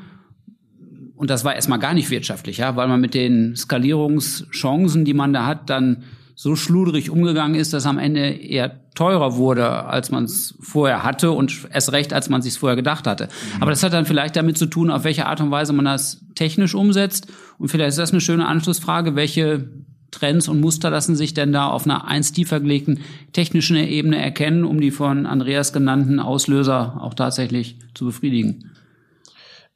und 1.20 1.28
das 1.28 1.44
war 1.44 1.54
erstmal 1.54 1.78
gar 1.78 1.92
nicht 1.92 2.08
wirtschaftlich, 2.08 2.56
ja, 2.56 2.76
weil 2.76 2.88
man 2.88 2.98
mit 2.98 3.12
den 3.12 3.54
Skalierungschancen, 3.54 5.04
die 5.04 5.12
man 5.12 5.34
da 5.34 5.44
hat, 5.44 5.68
dann 5.68 6.04
so 6.34 6.56
schludrig 6.56 7.10
umgegangen 7.10 7.60
ist, 7.60 7.74
dass 7.74 7.84
am 7.84 7.98
Ende 7.98 8.30
eher 8.30 8.80
teurer 8.94 9.36
wurde, 9.36 9.84
als 9.84 10.10
man 10.10 10.24
es 10.24 10.54
vorher 10.60 11.04
hatte 11.04 11.32
und 11.32 11.68
erst 11.70 11.92
recht, 11.92 12.14
als 12.14 12.30
man 12.30 12.40
sich 12.40 12.58
vorher 12.58 12.74
gedacht 12.74 13.06
hatte. 13.06 13.24
Mhm. 13.24 13.62
Aber 13.62 13.70
das 13.70 13.82
hat 13.82 13.92
dann 13.92 14.06
vielleicht 14.06 14.34
damit 14.34 14.56
zu 14.56 14.64
tun, 14.64 14.88
auf 14.90 15.04
welche 15.04 15.26
Art 15.26 15.42
und 15.42 15.50
Weise 15.50 15.74
man 15.74 15.84
das 15.84 16.24
technisch 16.36 16.74
umsetzt. 16.74 17.26
Und 17.58 17.68
vielleicht 17.68 17.90
ist 17.90 17.98
das 17.98 18.12
eine 18.12 18.22
schöne 18.22 18.46
Anschlussfrage, 18.46 19.14
welche 19.14 19.68
Trends 20.12 20.48
und 20.48 20.62
Muster 20.62 20.88
lassen 20.88 21.16
sich 21.16 21.34
denn 21.34 21.52
da 21.52 21.66
auf 21.66 21.84
einer 21.84 22.08
eins 22.08 22.32
tiefer 22.32 22.60
gelegten 22.60 23.00
technischen 23.34 23.76
Ebene 23.76 24.16
erkennen, 24.16 24.64
um 24.64 24.80
die 24.80 24.90
von 24.90 25.26
Andreas 25.26 25.74
genannten 25.74 26.18
Auslöser 26.18 26.98
auch 27.02 27.12
tatsächlich 27.12 27.76
zu 27.92 28.06
befriedigen? 28.06 28.69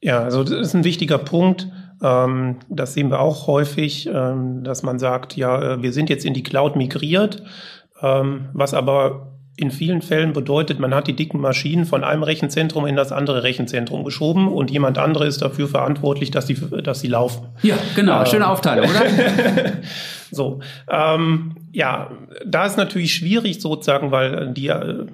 Ja, 0.05 0.23
also 0.23 0.45
das 0.45 0.53
ist 0.53 0.75
ein 0.75 0.85
wichtiger 0.85 1.17
Punkt. 1.17 1.67
Ähm, 2.03 2.57
das 2.69 2.93
sehen 2.93 3.11
wir 3.11 3.21
auch 3.21 3.47
häufig, 3.47 4.07
ähm, 4.07 4.63
dass 4.63 4.83
man 4.83 4.99
sagt, 4.99 5.35
ja, 5.35 5.77
äh, 5.77 5.83
wir 5.83 5.95
sind 5.95 6.11
jetzt 6.11 6.27
in 6.27 6.35
die 6.35 6.43
Cloud 6.43 6.77
migriert, 6.77 7.43
ähm, 8.03 8.51
was 8.53 8.75
aber 8.75 9.33
in 9.57 9.71
vielen 9.71 10.03
Fällen 10.03 10.35
bedeutet, 10.35 10.79
man 10.79 10.95
hat 10.95 11.07
die 11.07 11.17
dicken 11.17 11.41
Maschinen 11.41 11.87
von 11.87 12.05
einem 12.05 12.23
Rechenzentrum 12.23 12.85
in 12.85 12.97
das 12.97 13.13
andere 13.13 13.45
Rechenzentrum 13.45 14.05
geschoben 14.05 14.49
und 14.49 14.71
jemand 14.71 14.99
andere 14.99 15.27
ist 15.27 15.41
dafür 15.41 15.69
verantwortlich, 15.69 16.31
dass 16.31 16.49
sie, 16.49 16.57
dass 16.83 17.01
sie 17.01 17.09
laufen. 17.09 17.47
Ja, 17.63 17.77
genau. 17.97 18.21
Ähm, 18.21 18.27
Schöne 18.27 18.49
Aufteilung, 18.49 18.91
oder? 18.91 19.05
so. 20.31 20.61
Ähm, 20.91 21.55
ja, 21.73 22.11
da 22.45 22.67
ist 22.67 22.77
natürlich 22.77 23.15
schwierig 23.15 23.63
sozusagen, 23.63 24.11
weil 24.11 24.53
die 24.53 24.69
äh, 24.69 25.07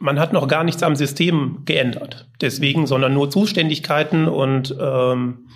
man 0.00 0.18
hat 0.18 0.32
noch 0.32 0.48
gar 0.48 0.64
nichts 0.64 0.82
am 0.82 0.96
System 0.96 1.62
geändert. 1.64 2.28
Deswegen, 2.40 2.86
sondern 2.86 3.14
nur 3.14 3.30
Zuständigkeiten 3.30 4.28
und 4.28 4.76
ähm, 4.80 5.46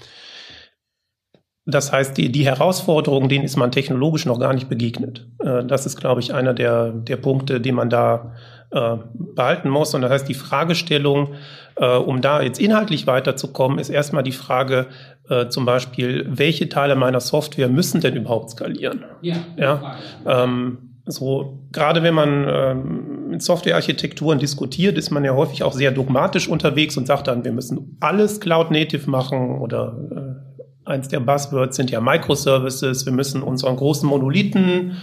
das 1.68 1.92
heißt, 1.92 2.16
die, 2.16 2.30
die 2.30 2.46
Herausforderungen, 2.46 3.28
denen 3.28 3.44
ist 3.44 3.56
man 3.56 3.72
technologisch 3.72 4.24
noch 4.24 4.38
gar 4.38 4.54
nicht 4.54 4.68
begegnet. 4.68 5.26
Äh, 5.40 5.64
das 5.64 5.84
ist, 5.84 5.96
glaube 5.96 6.20
ich, 6.20 6.32
einer 6.32 6.54
der, 6.54 6.92
der 6.92 7.16
Punkte, 7.16 7.60
den 7.60 7.74
man 7.74 7.90
da 7.90 8.34
äh, 8.70 8.96
behalten 9.34 9.68
muss. 9.68 9.92
Und 9.92 10.02
das 10.02 10.12
heißt, 10.12 10.28
die 10.28 10.34
Fragestellung, 10.34 11.34
äh, 11.74 11.96
um 11.96 12.20
da 12.20 12.40
jetzt 12.40 12.60
inhaltlich 12.60 13.08
weiterzukommen, 13.08 13.80
ist 13.80 13.88
erstmal 13.88 14.22
die 14.22 14.32
Frage, 14.32 14.86
äh, 15.28 15.48
zum 15.48 15.64
Beispiel, 15.66 16.24
welche 16.28 16.68
Teile 16.68 16.94
meiner 16.94 17.20
Software 17.20 17.68
müssen 17.68 18.00
denn 18.00 18.14
überhaupt 18.14 18.50
skalieren? 18.50 19.04
Ja. 19.20 19.36
ja? 19.56 19.96
Ähm, 20.24 20.95
so, 21.08 21.60
gerade 21.70 22.02
wenn 22.02 22.14
man 22.14 22.46
ähm, 22.48 23.28
mit 23.28 23.42
Softwarearchitekturen 23.42 24.40
diskutiert, 24.40 24.98
ist 24.98 25.10
man 25.10 25.24
ja 25.24 25.34
häufig 25.34 25.62
auch 25.62 25.72
sehr 25.72 25.92
dogmatisch 25.92 26.48
unterwegs 26.48 26.96
und 26.96 27.06
sagt 27.06 27.28
dann, 27.28 27.44
wir 27.44 27.52
müssen 27.52 27.96
alles 28.00 28.40
Cloud 28.40 28.72
Native 28.72 29.08
machen 29.08 29.58
oder 29.60 29.96
äh, 30.10 30.90
eins 30.90 31.08
der 31.08 31.20
Buzzwords 31.20 31.76
sind 31.76 31.90
ja 31.90 32.00
Microservices, 32.00 33.06
wir 33.06 33.12
müssen 33.12 33.42
unseren 33.42 33.76
großen 33.76 34.08
Monolithen 34.08 34.96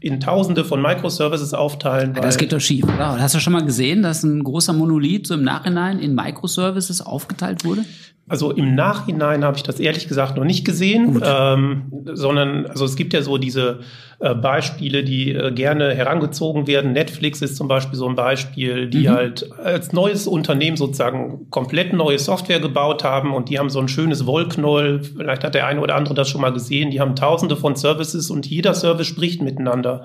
in 0.00 0.20
Tausende 0.20 0.64
von 0.64 0.82
Microservices 0.82 1.54
aufteilen. 1.54 2.14
das 2.14 2.36
geht 2.36 2.52
doch 2.52 2.60
schief, 2.60 2.84
oder? 2.84 3.18
Hast 3.20 3.34
du 3.34 3.38
schon 3.38 3.54
mal 3.54 3.64
gesehen, 3.64 4.02
dass 4.02 4.22
ein 4.22 4.44
großer 4.44 4.72
Monolith 4.74 5.26
so 5.26 5.34
im 5.34 5.44
Nachhinein 5.44 5.98
in 5.98 6.14
Microservices 6.14 7.00
aufgeteilt 7.00 7.64
wurde? 7.64 7.84
Also 8.26 8.52
im 8.52 8.74
Nachhinein 8.74 9.44
habe 9.44 9.58
ich 9.58 9.64
das 9.64 9.78
ehrlich 9.78 10.08
gesagt 10.08 10.36
noch 10.36 10.44
nicht 10.44 10.64
gesehen, 10.64 11.20
ähm, 11.22 11.92
sondern 12.14 12.64
also 12.64 12.86
es 12.86 12.96
gibt 12.96 13.12
ja 13.12 13.20
so 13.20 13.36
diese 13.36 13.80
äh, 14.18 14.34
Beispiele, 14.34 15.04
die 15.04 15.32
äh, 15.32 15.52
gerne 15.52 15.94
herangezogen 15.94 16.66
werden. 16.66 16.92
Netflix 16.92 17.42
ist 17.42 17.56
zum 17.56 17.68
Beispiel 17.68 17.98
so 17.98 18.08
ein 18.08 18.14
Beispiel, 18.14 18.88
die 18.88 19.08
mhm. 19.08 19.12
halt 19.12 19.50
als 19.58 19.92
neues 19.92 20.26
Unternehmen 20.26 20.78
sozusagen 20.78 21.50
komplett 21.50 21.92
neue 21.92 22.18
Software 22.18 22.60
gebaut 22.60 23.04
haben 23.04 23.34
und 23.34 23.50
die 23.50 23.58
haben 23.58 23.68
so 23.68 23.78
ein 23.78 23.88
schönes 23.88 24.24
Wollknoll. 24.24 25.02
Vielleicht 25.02 25.44
hat 25.44 25.54
der 25.54 25.66
eine 25.66 25.82
oder 25.82 25.94
andere 25.94 26.14
das 26.14 26.30
schon 26.30 26.40
mal 26.40 26.52
gesehen. 26.52 26.90
Die 26.90 27.00
haben 27.00 27.16
Tausende 27.16 27.56
von 27.56 27.76
Services 27.76 28.30
und 28.30 28.46
jeder 28.46 28.72
Service 28.72 29.06
spricht 29.06 29.42
miteinander. 29.42 30.04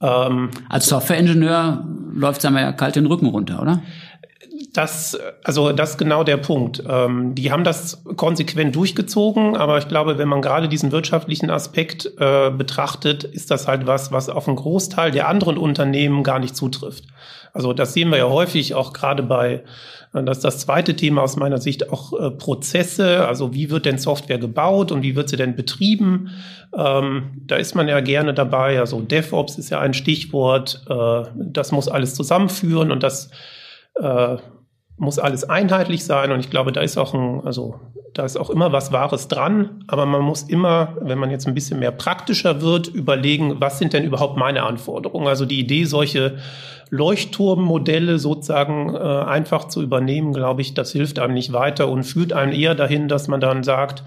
Ähm, 0.00 0.48
als 0.70 0.86
Softwareingenieur 0.86 1.86
läuft 2.14 2.42
es 2.42 2.50
ja 2.50 2.72
kalt 2.72 2.96
den 2.96 3.04
Rücken 3.04 3.26
runter, 3.26 3.60
oder? 3.60 3.82
Das, 4.74 5.16
also 5.44 5.70
das 5.70 5.90
ist 5.90 5.98
genau 5.98 6.24
der 6.24 6.36
Punkt. 6.36 6.82
Ähm, 6.88 7.36
die 7.36 7.52
haben 7.52 7.62
das 7.62 8.02
konsequent 8.16 8.74
durchgezogen, 8.74 9.56
aber 9.56 9.78
ich 9.78 9.86
glaube, 9.86 10.18
wenn 10.18 10.26
man 10.26 10.42
gerade 10.42 10.68
diesen 10.68 10.90
wirtschaftlichen 10.90 11.48
Aspekt 11.48 12.10
äh, 12.18 12.50
betrachtet, 12.50 13.22
ist 13.22 13.52
das 13.52 13.68
halt 13.68 13.86
was, 13.86 14.10
was 14.10 14.28
auf 14.28 14.48
einen 14.48 14.56
Großteil 14.56 15.12
der 15.12 15.28
anderen 15.28 15.58
Unternehmen 15.58 16.24
gar 16.24 16.40
nicht 16.40 16.56
zutrifft. 16.56 17.04
Also 17.52 17.72
das 17.72 17.94
sehen 17.94 18.10
wir 18.10 18.18
ja 18.18 18.28
häufig 18.28 18.74
auch 18.74 18.92
gerade 18.92 19.22
bei, 19.22 19.62
äh, 20.12 20.24
das 20.24 20.38
ist 20.38 20.44
das 20.44 20.58
zweite 20.58 20.96
Thema 20.96 21.22
aus 21.22 21.36
meiner 21.36 21.58
Sicht, 21.58 21.92
auch 21.92 22.12
äh, 22.12 22.32
Prozesse, 22.32 23.28
also 23.28 23.54
wie 23.54 23.70
wird 23.70 23.86
denn 23.86 23.98
Software 23.98 24.38
gebaut 24.38 24.90
und 24.90 25.04
wie 25.04 25.14
wird 25.14 25.28
sie 25.28 25.36
denn 25.36 25.54
betrieben? 25.54 26.30
Ähm, 26.76 27.42
da 27.46 27.54
ist 27.54 27.76
man 27.76 27.86
ja 27.86 28.00
gerne 28.00 28.34
dabei, 28.34 28.80
also 28.80 29.00
DevOps 29.00 29.56
ist 29.56 29.70
ja 29.70 29.78
ein 29.78 29.94
Stichwort, 29.94 30.82
äh, 30.90 31.22
das 31.36 31.70
muss 31.70 31.86
alles 31.86 32.16
zusammenführen 32.16 32.90
und 32.90 33.04
das 33.04 33.30
äh, 33.94 34.36
muss 34.96 35.18
alles 35.18 35.44
einheitlich 35.48 36.04
sein 36.04 36.32
und 36.32 36.40
ich 36.40 36.50
glaube, 36.50 36.72
da 36.72 36.80
ist 36.80 36.96
auch 36.96 37.14
ein, 37.14 37.42
also 37.44 37.80
da 38.14 38.24
ist 38.24 38.36
auch 38.36 38.48
immer 38.48 38.72
was 38.72 38.92
Wahres 38.92 39.26
dran, 39.26 39.84
aber 39.88 40.06
man 40.06 40.22
muss 40.22 40.42
immer, 40.44 40.96
wenn 41.00 41.18
man 41.18 41.30
jetzt 41.30 41.48
ein 41.48 41.54
bisschen 41.54 41.80
mehr 41.80 41.90
praktischer 41.90 42.62
wird, 42.62 42.86
überlegen, 42.86 43.60
was 43.60 43.78
sind 43.78 43.92
denn 43.92 44.04
überhaupt 44.04 44.36
meine 44.36 44.62
Anforderungen? 44.62 45.26
Also 45.26 45.46
die 45.46 45.58
Idee, 45.58 45.84
solche 45.84 46.36
Leuchtturmmodelle 46.90 48.20
sozusagen 48.20 48.94
äh, 48.94 48.98
einfach 48.98 49.66
zu 49.66 49.82
übernehmen, 49.82 50.32
glaube 50.32 50.62
ich, 50.62 50.74
das 50.74 50.92
hilft 50.92 51.18
einem 51.18 51.34
nicht 51.34 51.52
weiter 51.52 51.88
und 51.88 52.04
führt 52.04 52.32
einem 52.32 52.52
eher 52.52 52.76
dahin, 52.76 53.08
dass 53.08 53.26
man 53.26 53.40
dann 53.40 53.64
sagt, 53.64 54.04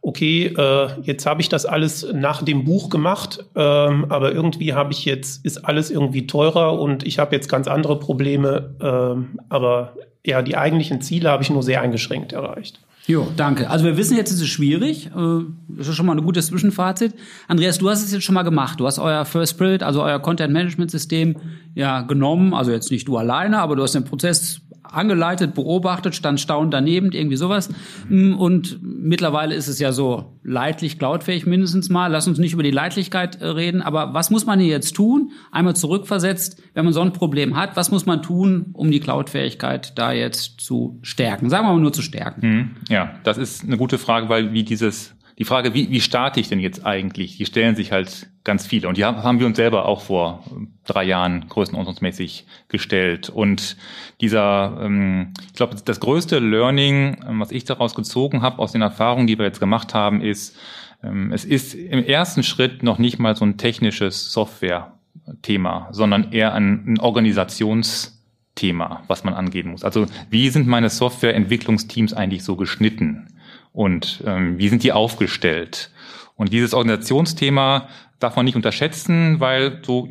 okay, 0.00 0.46
äh, 0.46 0.88
jetzt 1.02 1.26
habe 1.26 1.42
ich 1.42 1.50
das 1.50 1.66
alles 1.66 2.06
nach 2.12 2.42
dem 2.42 2.64
Buch 2.64 2.88
gemacht, 2.88 3.44
ähm, 3.54 4.06
aber 4.08 4.32
irgendwie 4.32 4.72
habe 4.72 4.92
ich 4.92 5.04
jetzt, 5.04 5.44
ist 5.44 5.58
alles 5.58 5.90
irgendwie 5.90 6.26
teurer 6.26 6.80
und 6.80 7.06
ich 7.06 7.18
habe 7.18 7.34
jetzt 7.36 7.48
ganz 7.48 7.68
andere 7.68 7.98
Probleme, 7.98 8.74
ähm, 8.80 9.38
aber 9.48 9.92
ja, 10.24 10.42
die 10.42 10.56
eigentlichen 10.56 11.00
Ziele 11.00 11.30
habe 11.30 11.42
ich 11.42 11.50
nur 11.50 11.62
sehr 11.62 11.82
eingeschränkt 11.82 12.32
erreicht. 12.32 12.80
Jo, 13.06 13.26
danke. 13.36 13.68
Also 13.68 13.84
wir 13.84 13.96
wissen 13.96 14.16
jetzt, 14.16 14.30
es 14.30 14.40
ist 14.40 14.48
schwierig. 14.48 15.06
Äh, 15.06 15.44
das 15.68 15.88
ist 15.88 15.96
schon 15.96 16.06
mal 16.06 16.16
ein 16.16 16.24
gutes 16.24 16.46
Zwischenfazit. 16.46 17.14
Andreas, 17.48 17.78
du 17.78 17.90
hast 17.90 18.04
es 18.04 18.12
jetzt 18.12 18.22
schon 18.22 18.34
mal 18.34 18.44
gemacht. 18.44 18.78
Du 18.78 18.86
hast 18.86 19.00
euer 19.00 19.24
First 19.24 19.54
Spirit, 19.54 19.82
also 19.82 20.02
euer 20.02 20.20
Content 20.20 20.52
Management 20.52 20.92
System, 20.92 21.36
ja 21.74 22.02
genommen. 22.02 22.54
Also 22.54 22.70
jetzt 22.70 22.92
nicht 22.92 23.08
du 23.08 23.16
alleine, 23.16 23.58
aber 23.58 23.74
du 23.74 23.82
hast 23.82 23.96
den 23.96 24.04
Prozess 24.04 24.60
angeleitet, 24.92 25.54
beobachtet, 25.54 26.14
stand 26.14 26.40
staunend 26.40 26.72
daneben, 26.72 27.12
irgendwie 27.12 27.36
sowas. 27.36 27.70
Mm, 28.08 28.34
und 28.34 28.78
mittlerweile 28.82 29.54
ist 29.54 29.68
es 29.68 29.78
ja 29.78 29.92
so 29.92 30.38
leidlich 30.42 30.98
cloudfähig 30.98 31.46
mindestens 31.46 31.88
mal. 31.88 32.08
Lass 32.08 32.28
uns 32.28 32.38
nicht 32.38 32.52
über 32.52 32.62
die 32.62 32.70
Leidlichkeit 32.70 33.40
äh, 33.40 33.46
reden, 33.46 33.82
aber 33.82 34.14
was 34.14 34.30
muss 34.30 34.46
man 34.46 34.60
hier 34.60 34.68
jetzt 34.68 34.92
tun? 34.92 35.32
Einmal 35.50 35.74
zurückversetzt, 35.76 36.62
wenn 36.74 36.84
man 36.84 36.94
so 36.94 37.00
ein 37.00 37.12
Problem 37.12 37.56
hat, 37.56 37.76
was 37.76 37.90
muss 37.90 38.06
man 38.06 38.22
tun, 38.22 38.66
um 38.72 38.90
die 38.90 39.00
Cloudfähigkeit 39.00 39.98
da 39.98 40.12
jetzt 40.12 40.60
zu 40.60 40.98
stärken? 41.02 41.50
Sagen 41.50 41.66
wir 41.66 41.72
mal 41.72 41.80
nur 41.80 41.92
zu 41.92 42.02
stärken. 42.02 42.42
Hm, 42.42 42.70
ja, 42.88 43.14
das 43.24 43.38
ist 43.38 43.64
eine 43.64 43.76
gute 43.76 43.98
Frage, 43.98 44.28
weil 44.28 44.52
wie 44.52 44.62
dieses 44.62 45.14
die 45.38 45.44
Frage, 45.44 45.74
wie, 45.74 45.90
wie 45.90 46.00
starte 46.00 46.40
ich 46.40 46.48
denn 46.48 46.60
jetzt 46.60 46.84
eigentlich, 46.84 47.36
die 47.36 47.46
stellen 47.46 47.74
sich 47.74 47.92
halt 47.92 48.28
ganz 48.44 48.66
viele. 48.66 48.88
Und 48.88 48.96
die 48.96 49.04
haben 49.04 49.40
wir 49.40 49.46
uns 49.46 49.56
selber 49.56 49.86
auch 49.86 50.02
vor 50.02 50.44
drei 50.84 51.04
Jahren 51.04 51.48
größenordnungsmäßig 51.48 52.46
gestellt. 52.68 53.30
Und 53.30 53.76
dieser, 54.20 54.78
ähm, 54.82 55.32
ich 55.46 55.54
glaube, 55.54 55.76
das 55.82 56.00
größte 56.00 56.38
Learning, 56.38 57.24
ähm, 57.28 57.40
was 57.40 57.50
ich 57.50 57.64
daraus 57.64 57.94
gezogen 57.94 58.42
habe, 58.42 58.58
aus 58.58 58.72
den 58.72 58.82
Erfahrungen, 58.82 59.26
die 59.26 59.38
wir 59.38 59.46
jetzt 59.46 59.60
gemacht 59.60 59.94
haben, 59.94 60.20
ist, 60.20 60.56
ähm, 61.02 61.32
es 61.32 61.44
ist 61.44 61.74
im 61.74 62.04
ersten 62.04 62.42
Schritt 62.42 62.82
noch 62.82 62.98
nicht 62.98 63.18
mal 63.18 63.36
so 63.36 63.44
ein 63.44 63.58
technisches 63.58 64.32
Software-Thema, 64.32 65.88
sondern 65.92 66.32
eher 66.32 66.54
ein, 66.54 66.84
ein 66.86 66.98
Organisationsthema, 66.98 69.02
was 69.06 69.24
man 69.24 69.34
angehen 69.34 69.70
muss. 69.70 69.84
Also 69.84 70.06
wie 70.30 70.48
sind 70.50 70.66
meine 70.66 70.90
Softwareentwicklungsteams 70.90 72.12
eigentlich 72.12 72.44
so 72.44 72.56
geschnitten? 72.56 73.28
Und 73.72 74.22
ähm, 74.26 74.58
wie 74.58 74.68
sind 74.68 74.82
die 74.82 74.92
aufgestellt. 74.92 75.90
Und 76.36 76.52
dieses 76.52 76.74
Organisationsthema 76.74 77.88
darf 78.18 78.36
man 78.36 78.44
nicht 78.44 78.56
unterschätzen, 78.56 79.40
weil 79.40 79.80
so 79.82 80.08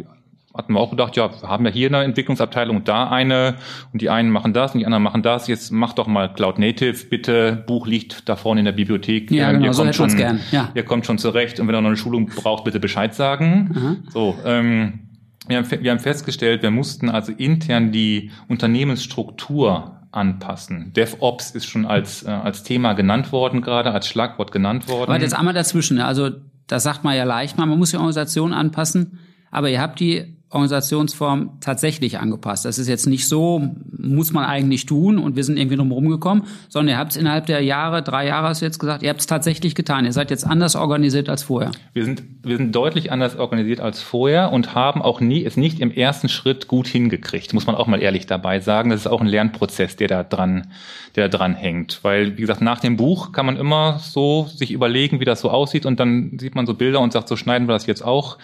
hatten 0.53 0.73
wir 0.73 0.79
auch 0.79 0.89
gedacht, 0.89 1.15
ja, 1.15 1.29
wir 1.41 1.47
haben 1.47 1.65
ja 1.65 1.71
hier 1.71 1.87
eine 1.87 2.03
Entwicklungsabteilung, 2.03 2.83
da 2.83 3.09
eine 3.09 3.55
und 3.93 4.01
die 4.01 4.09
einen 4.09 4.29
machen 4.29 4.53
das 4.53 4.73
und 4.73 4.79
die 4.79 4.85
anderen 4.85 5.03
machen 5.03 5.23
das. 5.23 5.47
Jetzt 5.47 5.71
mach 5.71 5.93
doch 5.93 6.07
mal 6.07 6.33
Cloud 6.33 6.59
Native, 6.59 7.05
bitte. 7.05 7.63
Buch 7.67 7.87
liegt 7.87 8.27
da 8.27 8.35
vorne 8.35 8.59
in 8.59 8.65
der 8.65 8.73
Bibliothek. 8.73 9.31
Ja, 9.31 9.51
genau, 9.51 9.65
ihr 9.65 9.73
so 9.73 9.83
kommt 9.83 9.95
schon, 9.95 10.17
gern. 10.17 10.41
Ja. 10.51 10.69
Ihr 10.73 10.83
kommt 10.83 11.05
schon 11.05 11.17
zurecht 11.17 11.59
und 11.59 11.67
wenn 11.67 11.75
ihr 11.75 11.81
noch 11.81 11.87
eine 11.87 11.97
Schulung 11.97 12.25
braucht, 12.25 12.65
bitte 12.65 12.79
Bescheid 12.79 13.15
sagen. 13.15 13.71
Aha. 13.75 13.95
So, 14.09 14.37
ähm, 14.45 14.99
wir 15.47 15.57
haben, 15.57 15.83
wir 15.83 15.91
haben 15.91 15.99
festgestellt, 15.99 16.61
wir 16.63 16.71
mussten 16.71 17.09
also 17.09 17.31
intern 17.31 17.91
die 17.91 18.31
Unternehmensstruktur 18.47 20.00
anpassen. 20.11 20.91
DevOps 20.93 21.51
ist 21.51 21.65
schon 21.65 21.85
als, 21.85 22.23
äh, 22.23 22.29
als 22.29 22.63
Thema 22.63 22.93
genannt 22.93 23.31
worden 23.31 23.61
gerade, 23.61 23.91
als 23.91 24.07
Schlagwort 24.07 24.51
genannt 24.51 24.87
worden. 24.87 25.11
Aber 25.11 25.21
jetzt 25.21 25.33
einmal 25.33 25.53
dazwischen. 25.53 25.99
Also 25.99 26.29
das 26.67 26.83
sagt 26.83 27.03
man 27.03 27.15
ja 27.15 27.23
leicht 27.23 27.57
mal, 27.57 27.65
man 27.65 27.77
muss 27.77 27.91
die 27.91 27.97
Organisation 27.97 28.53
anpassen, 28.53 29.19
aber 29.51 29.69
ihr 29.69 29.81
habt 29.81 29.99
die 29.99 30.30
Organisationsform 30.51 31.51
tatsächlich 31.61 32.19
angepasst. 32.19 32.65
Das 32.65 32.77
ist 32.77 32.89
jetzt 32.89 33.07
nicht 33.07 33.27
so, 33.27 33.69
muss 33.97 34.33
man 34.33 34.43
eigentlich 34.43 34.85
tun 34.85 35.17
und 35.17 35.37
wir 35.37 35.45
sind 35.45 35.57
irgendwie 35.57 35.77
drum 35.77 35.91
rumgekommen, 35.91 36.43
sondern 36.67 36.95
ihr 36.95 36.97
habt 36.97 37.11
es 37.11 37.17
innerhalb 37.17 37.45
der 37.45 37.61
Jahre, 37.61 38.03
drei 38.03 38.27
Jahre 38.27 38.49
hast 38.49 38.61
du 38.61 38.65
jetzt 38.65 38.77
gesagt, 38.77 39.01
ihr 39.01 39.09
habt 39.09 39.21
es 39.21 39.27
tatsächlich 39.27 39.75
getan. 39.75 40.03
Ihr 40.03 40.11
seid 40.11 40.29
jetzt 40.29 40.45
anders 40.45 40.75
organisiert 40.75 41.29
als 41.29 41.43
vorher. 41.43 41.71
Wir 41.93 42.03
sind, 42.03 42.23
wir 42.43 42.57
sind 42.57 42.75
deutlich 42.75 43.13
anders 43.13 43.37
organisiert 43.37 43.79
als 43.79 44.01
vorher 44.01 44.51
und 44.51 44.75
haben 44.75 45.01
auch 45.01 45.21
nie, 45.21 45.45
es 45.45 45.55
nicht 45.55 45.79
im 45.79 45.89
ersten 45.89 46.27
Schritt 46.27 46.67
gut 46.67 46.87
hingekriegt, 46.87 47.53
muss 47.53 47.65
man 47.65 47.75
auch 47.75 47.87
mal 47.87 48.01
ehrlich 48.01 48.25
dabei 48.25 48.59
sagen. 48.59 48.89
Das 48.89 48.99
ist 48.99 49.07
auch 49.07 49.21
ein 49.21 49.27
Lernprozess, 49.27 49.95
der 49.95 50.09
da 50.09 50.23
dran, 50.23 50.67
der 51.15 51.29
da 51.29 51.37
dran 51.37 51.55
hängt. 51.55 51.99
Weil, 52.03 52.37
wie 52.37 52.41
gesagt, 52.41 52.61
nach 52.61 52.79
dem 52.79 52.97
Buch 52.97 53.31
kann 53.31 53.45
man 53.45 53.55
immer 53.55 53.99
so 53.99 54.49
sich 54.53 54.71
überlegen, 54.71 55.21
wie 55.21 55.25
das 55.25 55.39
so 55.39 55.49
aussieht 55.49 55.85
und 55.85 55.99
dann 56.01 56.37
sieht 56.39 56.55
man 56.55 56.65
so 56.65 56.73
Bilder 56.73 56.99
und 56.99 57.13
sagt, 57.13 57.29
so 57.29 57.37
schneiden 57.37 57.69
wir 57.69 57.73
das 57.73 57.85
jetzt 57.85 58.03
auch 58.03 58.37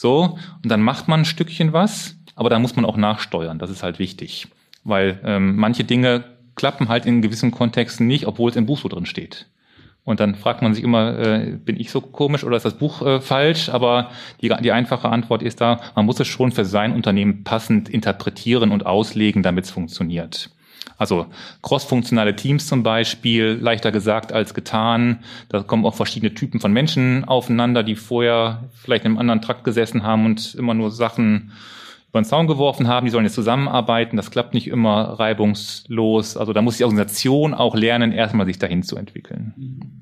so, 0.00 0.38
und 0.62 0.70
dann 0.70 0.80
macht 0.80 1.08
man 1.08 1.22
ein 1.22 1.24
Stückchen 1.24 1.72
was, 1.72 2.14
aber 2.36 2.50
da 2.50 2.60
muss 2.60 2.76
man 2.76 2.84
auch 2.84 2.96
nachsteuern. 2.96 3.58
Das 3.58 3.68
ist 3.68 3.82
halt 3.82 3.98
wichtig. 3.98 4.46
Weil 4.84 5.18
ähm, 5.24 5.56
manche 5.56 5.82
Dinge 5.82 6.22
klappen 6.54 6.88
halt 6.88 7.04
in 7.04 7.20
gewissen 7.20 7.50
Kontexten 7.50 8.06
nicht, 8.06 8.28
obwohl 8.28 8.48
es 8.48 8.54
im 8.54 8.64
Buch 8.64 8.78
so 8.78 8.88
drin 8.88 9.06
steht. 9.06 9.46
Und 10.04 10.20
dann 10.20 10.36
fragt 10.36 10.62
man 10.62 10.72
sich 10.72 10.84
immer, 10.84 11.18
äh, 11.18 11.50
bin 11.50 11.80
ich 11.80 11.90
so 11.90 12.00
komisch 12.00 12.44
oder 12.44 12.56
ist 12.56 12.64
das 12.64 12.78
Buch 12.78 13.02
äh, 13.02 13.20
falsch? 13.20 13.70
Aber 13.70 14.12
die, 14.40 14.54
die 14.62 14.70
einfache 14.70 15.08
Antwort 15.08 15.42
ist 15.42 15.60
da, 15.60 15.80
man 15.96 16.06
muss 16.06 16.20
es 16.20 16.28
schon 16.28 16.52
für 16.52 16.64
sein 16.64 16.92
Unternehmen 16.92 17.42
passend 17.42 17.88
interpretieren 17.88 18.70
und 18.70 18.86
auslegen, 18.86 19.42
damit 19.42 19.64
es 19.64 19.72
funktioniert. 19.72 20.50
Also 20.98 21.26
crossfunktionale 21.62 22.34
Teams 22.34 22.66
zum 22.66 22.82
Beispiel, 22.82 23.56
leichter 23.60 23.92
gesagt 23.92 24.32
als 24.32 24.52
getan. 24.52 25.20
Da 25.48 25.62
kommen 25.62 25.86
auch 25.86 25.94
verschiedene 25.94 26.34
Typen 26.34 26.60
von 26.60 26.72
Menschen 26.72 27.24
aufeinander, 27.24 27.84
die 27.84 27.94
vorher 27.94 28.64
vielleicht 28.74 29.04
in 29.04 29.12
einem 29.12 29.18
anderen 29.18 29.40
Trakt 29.40 29.62
gesessen 29.62 30.02
haben 30.02 30.26
und 30.26 30.56
immer 30.56 30.74
nur 30.74 30.90
Sachen 30.90 31.52
über 32.08 32.20
den 32.20 32.24
Zaun 32.24 32.48
geworfen 32.48 32.88
haben. 32.88 33.06
Die 33.06 33.12
sollen 33.12 33.24
jetzt 33.24 33.36
zusammenarbeiten. 33.36 34.16
Das 34.16 34.32
klappt 34.32 34.54
nicht 34.54 34.66
immer 34.66 35.20
reibungslos. 35.20 36.36
Also 36.36 36.52
da 36.52 36.62
muss 36.62 36.78
die 36.78 36.84
Organisation 36.84 37.54
auch 37.54 37.76
lernen, 37.76 38.10
erstmal 38.10 38.46
sich 38.46 38.58
dahin 38.58 38.82
zu 38.82 38.96
entwickeln. 38.96 40.00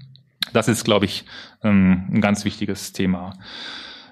Das 0.55 0.69
ist, 0.69 0.85
glaube 0.85 1.05
ich, 1.05 1.25
ähm, 1.63 2.07
ein 2.11 2.21
ganz 2.23 2.47
wichtiges 2.47 2.93
Thema. 2.93 3.35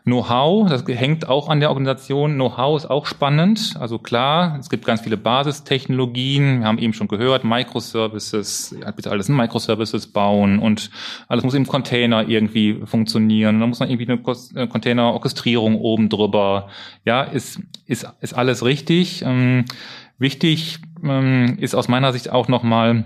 Know-how, 0.06 0.68
das 0.68 0.84
hängt 0.87 1.30
auch 1.30 1.49
an 1.49 1.61
der 1.61 1.70
Organisation. 1.70 2.34
Know-how 2.34 2.76
ist 2.76 2.84
auch 2.90 3.06
spannend. 3.06 3.75
Also 3.80 3.99
klar, 3.99 4.58
es 4.61 4.68
gibt 4.68 4.84
ganz 4.84 5.00
viele 5.00 5.16
Basistechnologien. 5.16 6.61
Wir 6.61 6.66
haben 6.66 6.76
eben 6.76 6.92
schon 6.92 7.08
gehört, 7.08 7.44
Microservices, 7.44 8.76
bitte 8.96 9.11
alles 9.11 9.30
in 9.30 9.37
Microservices 9.37 10.08
bauen 10.08 10.58
und 10.58 10.90
alles 11.26 11.42
muss 11.42 11.54
im 11.54 11.66
Container 11.66 12.28
irgendwie 12.28 12.82
funktionieren. 12.84 13.61
Da 13.61 13.66
muss 13.66 13.80
man 13.80 13.88
irgendwie 13.88 14.12
eine 14.12 14.68
Container-Orchestrierung 14.68 15.80
oben 15.80 16.11
drüber. 16.11 16.68
Ja, 17.06 17.23
ist, 17.23 17.62
ist, 17.87 18.06
ist 18.20 18.34
alles 18.34 18.62
richtig. 18.62 19.23
Ähm, 19.23 19.64
wichtig 20.18 20.80
ähm, 21.02 21.56
ist 21.58 21.75
aus 21.75 21.88
meiner 21.88 22.12
Sicht 22.12 22.30
auch 22.30 22.49
nochmal, 22.49 23.04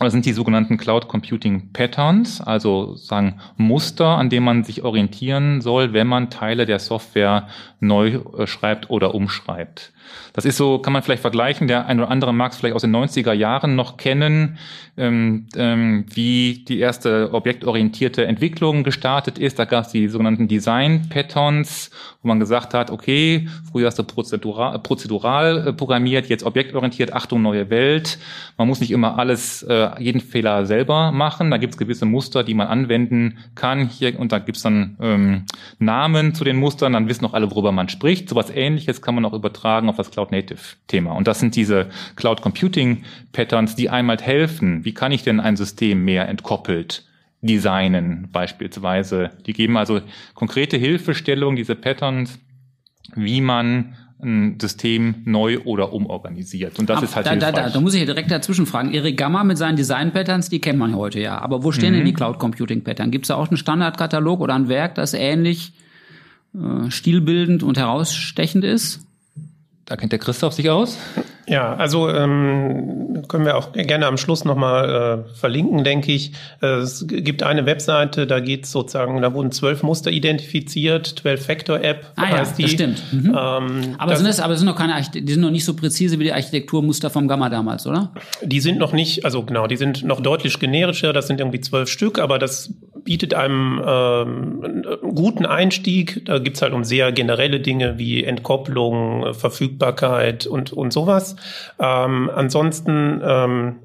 Das 0.00 0.12
sind 0.12 0.26
die 0.26 0.32
sogenannten 0.32 0.76
Cloud 0.76 1.08
Computing 1.08 1.72
Patterns, 1.72 2.40
also 2.40 2.94
sagen 2.94 3.40
Muster, 3.56 4.06
an 4.06 4.30
denen 4.30 4.44
man 4.44 4.62
sich 4.62 4.84
orientieren 4.84 5.60
soll, 5.60 5.92
wenn 5.92 6.06
man 6.06 6.30
Teile 6.30 6.66
der 6.66 6.78
Software 6.78 7.48
neu 7.80 8.20
äh, 8.36 8.46
schreibt 8.46 8.90
oder 8.90 9.14
umschreibt. 9.14 9.92
Das 10.32 10.44
ist 10.44 10.56
so, 10.56 10.78
kann 10.78 10.92
man 10.92 11.02
vielleicht 11.02 11.22
vergleichen, 11.22 11.68
der 11.68 11.86
ein 11.86 11.98
oder 11.98 12.10
andere 12.10 12.32
mag 12.32 12.52
es 12.52 12.58
vielleicht 12.58 12.74
aus 12.74 12.82
den 12.82 12.94
90er 12.94 13.32
Jahren 13.32 13.76
noch 13.76 13.96
kennen, 13.96 14.58
ähm, 14.96 15.46
ähm, 15.56 16.06
wie 16.12 16.64
die 16.66 16.78
erste 16.78 17.32
objektorientierte 17.32 18.26
Entwicklung 18.26 18.84
gestartet 18.84 19.38
ist. 19.38 19.58
Da 19.58 19.64
gab 19.64 19.86
es 19.86 19.92
die 19.92 20.08
sogenannten 20.08 20.48
Design 20.48 21.08
Patterns, 21.08 21.90
wo 22.22 22.28
man 22.28 22.40
gesagt 22.40 22.74
hat, 22.74 22.90
okay, 22.90 23.48
früher 23.70 23.86
hast 23.86 23.98
du 23.98 24.04
prozedural, 24.04 24.78
prozedural 24.80 25.68
äh, 25.68 25.72
programmiert, 25.72 26.28
jetzt 26.28 26.44
objektorientiert, 26.44 27.12
Achtung, 27.12 27.42
neue 27.42 27.70
Welt. 27.70 28.18
Man 28.56 28.68
muss 28.68 28.80
nicht 28.80 28.90
immer 28.90 29.18
alles, 29.18 29.62
äh, 29.62 29.90
jeden 29.98 30.20
Fehler 30.20 30.66
selber 30.66 31.12
machen. 31.12 31.50
Da 31.50 31.58
gibt 31.58 31.74
es 31.74 31.78
gewisse 31.78 32.06
Muster, 32.06 32.42
die 32.42 32.54
man 32.54 32.66
anwenden 32.66 33.38
kann. 33.54 33.88
Hier, 33.88 34.18
und 34.18 34.32
da 34.32 34.38
gibt 34.38 34.56
es 34.56 34.62
dann 34.62 34.96
ähm, 35.00 35.44
Namen 35.78 36.34
zu 36.34 36.44
den 36.44 36.56
Mustern, 36.56 36.92
dann 36.92 37.08
wissen 37.08 37.24
auch 37.24 37.34
alle, 37.34 37.50
worüber 37.50 37.72
man 37.72 37.88
spricht. 37.88 38.28
Sowas 38.28 38.50
ähnliches 38.50 39.02
kann 39.02 39.14
man 39.14 39.24
auch 39.24 39.32
übertragen 39.32 39.88
auf 39.88 39.97
das 39.98 40.10
Cloud 40.10 40.32
Native 40.32 40.58
Thema. 40.86 41.12
Und 41.12 41.28
das 41.28 41.40
sind 41.40 41.56
diese 41.56 41.88
Cloud 42.16 42.42
Computing 42.42 43.04
Patterns, 43.32 43.76
die 43.76 43.90
einmal 43.90 44.18
helfen, 44.18 44.84
wie 44.84 44.94
kann 44.94 45.12
ich 45.12 45.22
denn 45.22 45.40
ein 45.40 45.56
System 45.56 46.04
mehr 46.04 46.28
entkoppelt 46.28 47.04
designen 47.40 48.28
beispielsweise. 48.32 49.30
Die 49.46 49.52
geben 49.52 49.76
also 49.76 50.00
konkrete 50.34 50.76
Hilfestellung, 50.76 51.56
diese 51.56 51.74
Patterns, 51.74 52.38
wie 53.14 53.40
man 53.40 53.94
ein 54.20 54.58
System 54.60 55.22
neu 55.24 55.60
oder 55.60 55.92
umorganisiert. 55.92 56.78
Und 56.78 56.90
das 56.90 56.96
aber 56.98 57.06
ist 57.06 57.16
halt 57.16 57.26
da, 57.26 57.30
hilfreich. 57.30 57.54
Da, 57.54 57.62
da, 57.62 57.70
da 57.70 57.80
muss 57.80 57.94
ich 57.94 58.04
direkt 58.04 58.30
dazwischen 58.30 58.66
fragen. 58.66 58.92
Erik 58.92 59.16
Gamma 59.16 59.44
mit 59.44 59.58
seinen 59.58 59.76
Design-Patterns, 59.76 60.48
die 60.48 60.60
kennt 60.60 60.78
man 60.78 60.96
heute 60.96 61.20
ja. 61.20 61.38
Aber 61.38 61.62
wo 61.62 61.70
stehen 61.70 61.92
mhm. 61.92 61.98
denn 61.98 62.06
die 62.06 62.14
Cloud-Computing-Pattern? 62.14 63.12
Gibt 63.12 63.26
es 63.26 63.28
da 63.28 63.36
auch 63.36 63.48
einen 63.48 63.56
Standardkatalog 63.56 64.40
oder 64.40 64.54
ein 64.54 64.68
Werk, 64.68 64.96
das 64.96 65.14
ähnlich 65.14 65.72
äh, 66.54 66.90
stilbildend 66.90 67.62
und 67.62 67.78
herausstechend 67.78 68.64
ist? 68.64 69.06
Da 69.88 69.96
kennt 69.96 70.12
der 70.12 70.18
Christoph 70.18 70.52
sich 70.52 70.68
aus. 70.68 70.98
Ja, 71.48 71.74
also 71.74 72.08
ähm, 72.10 73.24
können 73.28 73.44
wir 73.44 73.56
auch 73.56 73.72
gerne 73.72 74.06
am 74.06 74.16
Schluss 74.18 74.44
nochmal 74.44 75.24
äh, 75.28 75.34
verlinken, 75.34 75.84
denke 75.84 76.12
ich. 76.12 76.32
Es 76.60 77.06
gibt 77.06 77.42
eine 77.42 77.66
Webseite, 77.66 78.26
da 78.26 78.40
geht 78.40 78.66
sozusagen, 78.66 79.20
da 79.22 79.32
wurden 79.32 79.50
zwölf 79.50 79.82
Muster 79.82 80.10
identifiziert, 80.10 81.14
12-Factor-App 81.22 82.06
ah, 82.16 82.26
heißt 82.26 82.52
ja, 82.52 82.56
die. 82.56 82.62
Das 82.62 82.70
stimmt. 82.72 83.02
Mhm. 83.12 83.26
Ähm, 83.28 83.94
aber, 83.98 84.10
das, 84.10 84.18
sind 84.20 84.28
das, 84.28 84.40
aber 84.40 84.56
sind 84.56 84.66
noch 84.66 84.76
keine, 84.76 85.00
die 85.12 85.32
sind 85.32 85.40
noch 85.40 85.50
nicht 85.50 85.64
so 85.64 85.74
präzise 85.74 86.18
wie 86.18 86.24
die 86.24 86.32
Architekturmuster 86.32 87.10
vom 87.10 87.28
Gamma 87.28 87.48
damals, 87.48 87.86
oder? 87.86 88.12
Die 88.42 88.60
sind 88.60 88.78
noch 88.78 88.92
nicht, 88.92 89.24
also 89.24 89.42
genau, 89.42 89.66
die 89.66 89.76
sind 89.76 90.04
noch 90.04 90.20
deutlich 90.20 90.58
generischer, 90.58 91.12
das 91.12 91.26
sind 91.26 91.40
irgendwie 91.40 91.60
zwölf 91.60 91.88
Stück, 91.88 92.18
aber 92.18 92.38
das 92.38 92.74
bietet 93.04 93.32
einem 93.32 93.80
ähm, 93.86 94.84
guten 95.14 95.46
Einstieg. 95.46 96.26
Da 96.26 96.38
gibt's 96.38 96.60
halt 96.60 96.74
um 96.74 96.84
sehr 96.84 97.10
generelle 97.10 97.60
Dinge 97.60 97.98
wie 97.98 98.22
Entkopplung, 98.22 99.32
Verfügbarkeit 99.32 100.46
und, 100.46 100.74
und 100.74 100.92
sowas. 100.92 101.36
Ähm, 101.78 102.30
ansonsten 102.34 103.20
ähm, 103.24 103.76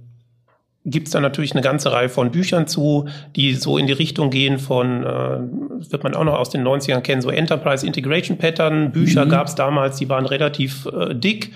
gibt 0.85 1.07
es 1.07 1.13
da 1.13 1.19
natürlich 1.19 1.53
eine 1.53 1.61
ganze 1.61 1.91
Reihe 1.91 2.09
von 2.09 2.31
Büchern 2.31 2.67
zu, 2.67 3.07
die 3.35 3.53
so 3.53 3.77
in 3.77 3.87
die 3.87 3.93
Richtung 3.93 4.29
gehen 4.29 4.59
von, 4.59 5.03
äh, 5.03 5.91
wird 5.91 6.03
man 6.03 6.13
auch 6.13 6.25
noch 6.25 6.37
aus 6.37 6.49
den 6.49 6.63
90ern 6.63 7.01
kennen, 7.01 7.21
so 7.21 7.29
Enterprise 7.29 7.85
Integration 7.85 8.37
Pattern. 8.37 8.91
Bücher 8.91 9.25
mhm. 9.25 9.29
gab 9.29 9.47
es 9.47 9.55
damals, 9.55 9.97
die 9.97 10.09
waren 10.09 10.25
relativ 10.25 10.85
äh, 10.87 11.15
dick. 11.15 11.53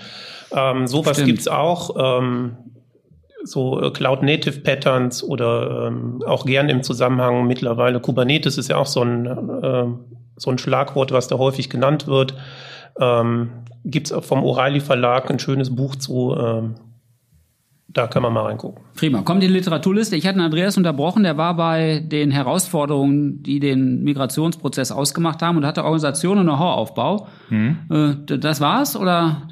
Ähm, 0.54 0.86
sowas 0.86 1.22
gibt 1.24 1.40
es 1.40 1.48
auch. 1.48 2.20
Ähm, 2.20 2.56
so 3.44 3.82
äh, 3.82 3.90
Cloud 3.90 4.22
Native 4.22 4.60
Patterns 4.60 5.22
oder 5.22 5.88
ähm, 5.88 6.22
auch 6.26 6.46
gern 6.46 6.68
im 6.68 6.82
Zusammenhang 6.82 7.46
mittlerweile 7.46 8.00
Kubernetes 8.00 8.58
ist 8.58 8.68
ja 8.68 8.76
auch 8.76 8.86
so 8.86 9.02
ein, 9.02 9.26
äh, 9.26 9.84
so 10.36 10.50
ein 10.50 10.58
Schlagwort, 10.58 11.12
was 11.12 11.28
da 11.28 11.38
häufig 11.38 11.68
genannt 11.70 12.06
wird. 12.06 12.34
Ähm, 12.98 13.50
Gibt 13.84 14.10
es 14.10 14.26
vom 14.26 14.40
O'Reilly 14.40 14.80
Verlag 14.80 15.30
ein 15.30 15.38
schönes 15.38 15.74
Buch 15.74 15.96
zu. 15.96 16.36
Ähm, 16.36 16.74
da 17.90 18.06
kann 18.06 18.22
man 18.22 18.34
mal 18.34 18.42
reingucken. 18.42 18.84
Prima. 18.94 19.22
Kommt 19.22 19.42
die 19.42 19.46
Literaturliste. 19.46 20.14
Ich 20.14 20.26
hatte 20.26 20.38
Andreas 20.40 20.76
unterbrochen, 20.76 21.22
der 21.22 21.38
war 21.38 21.56
bei 21.56 22.00
den 22.00 22.30
Herausforderungen, 22.30 23.42
die 23.42 23.60
den 23.60 24.04
Migrationsprozess 24.04 24.92
ausgemacht 24.92 25.40
haben 25.40 25.56
und 25.56 25.64
hatte 25.64 25.84
Organisation 25.84 26.38
und 26.38 26.44
Know-how-Aufbau. 26.44 27.28
Äh, 27.50 28.38
das 28.38 28.60
war's 28.60 28.94
oder? 28.94 29.48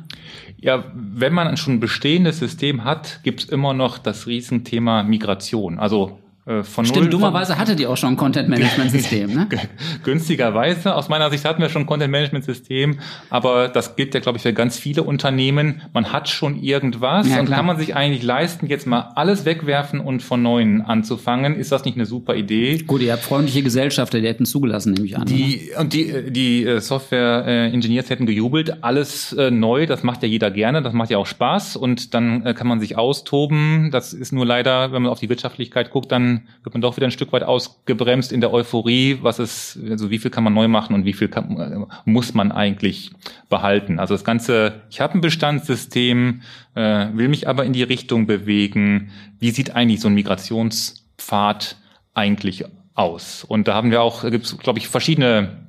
Ja, 0.58 0.84
wenn 0.94 1.32
man 1.32 1.56
schon 1.56 1.74
ein 1.74 1.80
bestehendes 1.80 2.38
System 2.38 2.84
hat, 2.84 3.20
gibt's 3.22 3.44
immer 3.44 3.72
noch 3.72 3.96
das 3.96 4.26
Riesenthema 4.26 5.02
Migration. 5.02 5.78
Also 5.78 6.18
von 6.62 6.86
Stimmt, 6.86 7.12
dummerweise 7.12 7.58
hatte 7.58 7.74
die 7.74 7.88
auch 7.88 7.96
schon 7.96 8.10
ein 8.10 8.16
Content-Management-System, 8.16 9.34
ne? 9.34 9.48
Günstigerweise. 10.04 10.94
Aus 10.94 11.08
meiner 11.08 11.28
Sicht 11.28 11.44
hatten 11.44 11.60
wir 11.60 11.68
schon 11.68 11.82
ein 11.82 11.86
Content-Management-System, 11.86 13.00
aber 13.30 13.66
das 13.66 13.96
gilt 13.96 14.14
ja, 14.14 14.20
glaube 14.20 14.36
ich, 14.38 14.42
für 14.42 14.52
ganz 14.52 14.78
viele 14.78 15.02
Unternehmen. 15.02 15.82
Man 15.92 16.12
hat 16.12 16.28
schon 16.28 16.62
irgendwas 16.62 17.28
ja, 17.28 17.40
und 17.40 17.50
kann 17.50 17.66
man 17.66 17.78
sich 17.78 17.96
eigentlich 17.96 18.22
leisten, 18.22 18.68
jetzt 18.68 18.86
mal 18.86 19.10
alles 19.16 19.44
wegwerfen 19.44 19.98
und 19.98 20.22
von 20.22 20.40
Neuem 20.40 20.82
anzufangen. 20.86 21.56
Ist 21.56 21.72
das 21.72 21.84
nicht 21.84 21.96
eine 21.96 22.06
super 22.06 22.36
Idee? 22.36 22.78
Gut, 22.78 23.02
ihr 23.02 23.14
habt 23.14 23.24
freundliche 23.24 23.64
Gesellschafter, 23.64 24.20
die 24.20 24.28
hätten 24.28 24.46
zugelassen, 24.46 24.92
nehme 24.92 25.04
ich 25.04 25.18
an. 25.18 25.26
Die, 25.26 25.70
und 25.76 25.94
die, 25.94 26.30
die 26.30 26.64
äh, 26.64 26.80
Software-Engineers 26.80 28.08
hätten 28.08 28.26
gejubelt. 28.26 28.84
Alles 28.84 29.32
äh, 29.32 29.50
neu, 29.50 29.86
das 29.86 30.04
macht 30.04 30.22
ja 30.22 30.28
jeder 30.28 30.52
gerne, 30.52 30.80
das 30.82 30.92
macht 30.92 31.10
ja 31.10 31.18
auch 31.18 31.26
Spaß 31.26 31.74
und 31.74 32.14
dann 32.14 32.46
äh, 32.46 32.54
kann 32.54 32.68
man 32.68 32.78
sich 32.78 32.96
austoben. 32.96 33.90
Das 33.90 34.12
ist 34.12 34.32
nur 34.32 34.46
leider, 34.46 34.92
wenn 34.92 35.02
man 35.02 35.10
auf 35.10 35.18
die 35.18 35.28
Wirtschaftlichkeit 35.28 35.90
guckt, 35.90 36.12
dann 36.12 36.35
wird 36.62 36.74
man 36.74 36.80
doch 36.80 36.96
wieder 36.96 37.06
ein 37.06 37.12
Stück 37.12 37.32
weit 37.32 37.42
ausgebremst 37.42 38.32
in 38.32 38.40
der 38.40 38.52
Euphorie, 38.52 39.18
was 39.22 39.38
ist, 39.38 39.78
also 39.88 40.10
wie 40.10 40.18
viel 40.18 40.30
kann 40.30 40.44
man 40.44 40.54
neu 40.54 40.68
machen 40.68 40.94
und 40.94 41.04
wie 41.04 41.12
viel 41.12 41.28
kann, 41.28 41.58
äh, 41.58 41.86
muss 42.04 42.34
man 42.34 42.52
eigentlich 42.52 43.10
behalten. 43.48 43.98
Also 43.98 44.14
das 44.14 44.24
Ganze, 44.24 44.82
ich 44.90 45.00
habe 45.00 45.14
ein 45.14 45.20
Bestandssystem, 45.20 46.42
äh, 46.74 47.06
will 47.12 47.28
mich 47.28 47.48
aber 47.48 47.64
in 47.64 47.72
die 47.72 47.82
Richtung 47.82 48.26
bewegen. 48.26 49.10
Wie 49.38 49.50
sieht 49.50 49.74
eigentlich 49.74 50.00
so 50.00 50.08
ein 50.08 50.14
Migrationspfad 50.14 51.76
eigentlich 52.14 52.64
aus? 52.94 53.44
Und 53.44 53.68
da 53.68 53.74
haben 53.74 53.90
wir 53.90 54.02
auch, 54.02 54.22
gibt 54.30 54.46
es, 54.46 54.58
glaube 54.58 54.78
ich, 54.78 54.88
verschiedene 54.88 55.66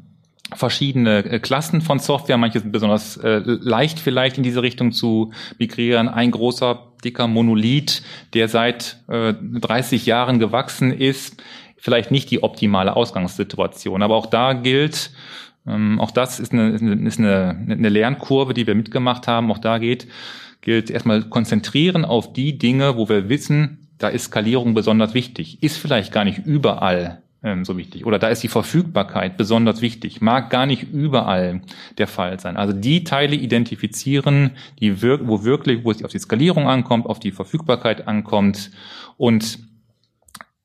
verschiedene 0.56 1.26
äh, 1.26 1.40
Klassen 1.40 1.82
von 1.82 2.00
Software. 2.00 2.38
Manche 2.38 2.60
sind 2.60 2.72
besonders 2.72 3.18
äh, 3.18 3.42
leicht 3.46 4.00
vielleicht 4.00 4.38
in 4.38 4.44
diese 4.44 4.62
Richtung 4.62 4.92
zu 4.92 5.32
migrieren. 5.60 6.08
Ein 6.08 6.32
großer, 6.32 6.94
dicker 7.08 7.28
Monolith, 7.28 8.04
der 8.34 8.48
seit 8.48 8.98
äh, 9.08 9.34
30 9.34 10.06
Jahren 10.06 10.40
gewachsen 10.40 10.92
ist, 10.92 11.42
vielleicht 11.78 12.12
nicht 12.12 12.30
die 12.30 12.44
optimale 12.44 12.96
Ausgangssituation. 12.96 14.04
Aber 14.04 14.16
auch 14.16 14.26
da 14.26 14.54
gilt, 14.54 15.12
ähm, 15.66 16.00
auch 16.00 16.12
das 16.12 16.40
ist 16.40 16.54
eine, 16.54 16.72
ist 16.72 17.20
eine, 17.20 17.66
eine 17.70 17.90
Lernkurve, 17.90 18.54
die 18.54 18.68
wir 18.68 18.76
mitgemacht 18.76 19.28
haben. 19.28 19.52
Auch 19.52 19.60
da 19.60 19.78
geht, 19.78 20.08
gilt 20.62 20.90
erstmal 20.90 21.24
konzentrieren 21.24 22.06
auf 22.06 22.34
die 22.34 22.58
Dinge, 22.58 22.98
wo 22.98 23.10
wir 23.10 23.30
wissen, 23.30 23.88
da 23.98 24.10
ist 24.10 24.26
Skalierung 24.26 24.74
besonders 24.74 25.14
wichtig. 25.14 25.64
Ist 25.64 25.78
vielleicht 25.78 26.12
gar 26.12 26.24
nicht 26.24 26.40
überall 26.46 27.22
ähm, 27.44 27.66
so 27.66 27.78
wichtig. 27.78 28.06
Oder 28.06 28.20
da 28.20 28.30
ist 28.30 28.44
die 28.44 28.48
Verfügbarkeit 28.48 29.38
besonders 29.38 29.82
wichtig. 29.82 30.22
Mag 30.22 30.50
gar 30.50 30.66
nicht 30.66 30.92
überall 30.92 31.62
der 31.98 32.08
Fall 32.08 32.40
sein. 32.40 32.58
Also 32.58 32.74
die 32.74 33.04
Teile 33.04 33.36
identifizieren, 33.36 34.52
die 34.80 35.02
wir 35.02 35.28
wo 35.28 35.44
wirklich, 35.44 35.84
wo 35.84 35.92
es 35.92 36.04
auf 36.04 36.12
die 36.12 36.20
Skalierung 36.20 36.68
ankommt, 36.68 37.06
auf 37.06 37.20
die 37.20 37.32
Verfügbarkeit 37.32 38.08
ankommt 38.08 38.72
und 39.18 39.60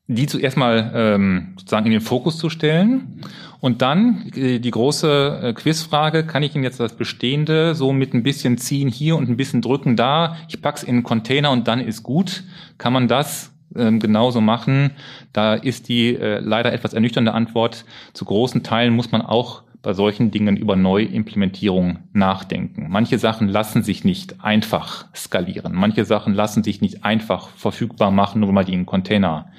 die 0.09 0.27
zuerst 0.27 0.57
mal 0.57 0.93
ähm, 0.95 1.55
sozusagen 1.57 1.87
in 1.87 1.93
den 1.93 2.01
Fokus 2.01 2.37
zu 2.39 2.51
stellen. 2.51 3.23
Und 3.61 3.81
dann 3.83 4.31
äh, 4.35 4.59
die 4.59 4.71
große 4.71 5.41
äh, 5.43 5.53
Quizfrage, 5.53 6.27
kann 6.27 6.43
ich 6.43 6.55
Ihnen 6.55 6.65
jetzt 6.65 6.81
das 6.81 6.97
Bestehende 6.97 7.75
so 7.75 7.93
mit 7.93 8.13
ein 8.13 8.23
bisschen 8.23 8.59
ziehen 8.59 8.89
hier 8.89 9.17
und 9.17 9.29
ein 9.29 9.37
bisschen 9.37 9.63
drücken 9.63 9.97
da, 9.97 10.37
ich 10.49 10.61
pack's 10.61 10.83
in 10.83 10.97
einen 10.97 11.03
Container 11.05 11.51
und 11.51 11.69
dann 11.69 11.81
ist 11.81 12.03
gut. 12.03 12.43
Kann 12.79 12.93
man 12.93 13.09
das 13.09 13.53
ähm, 13.77 14.01
genauso 14.01 14.41
machen. 14.41 14.93
Da 15.33 15.55
ist 15.55 15.89
die 15.89 16.17
äh, 16.17 16.41
leider 16.41 16.73
etwas 16.73 16.93
ernüchternde 16.93 17.33
Antwort. 17.33 17.85
Zu 18.13 18.25
großen 18.25 18.63
Teilen 18.63 18.95
muss 18.95 19.13
man 19.13 19.23
auch 19.23 19.63
bei 19.83 19.95
solchen 19.95 20.31
Dingen 20.31 20.57
über 20.57 20.77
Neuimplementierung 20.77 21.99
nachdenken. 22.13 22.87
Manche 22.89 23.19
Sachen 23.19 23.49
lassen 23.49 23.83
sich 23.83 24.05
nicht 24.05 24.43
einfach 24.43 25.07
skalieren. 25.15 25.73
Manche 25.75 26.05
Sachen 26.05 26.35
lassen 26.35 26.63
sich 26.63 26.81
nicht 26.81 27.05
einfach 27.05 27.49
verfügbar 27.49 28.13
machen, 28.13 28.41
nur 28.41 28.53
man 28.53 28.65
die 28.65 28.75
in 28.75 28.87
Container 28.87 29.51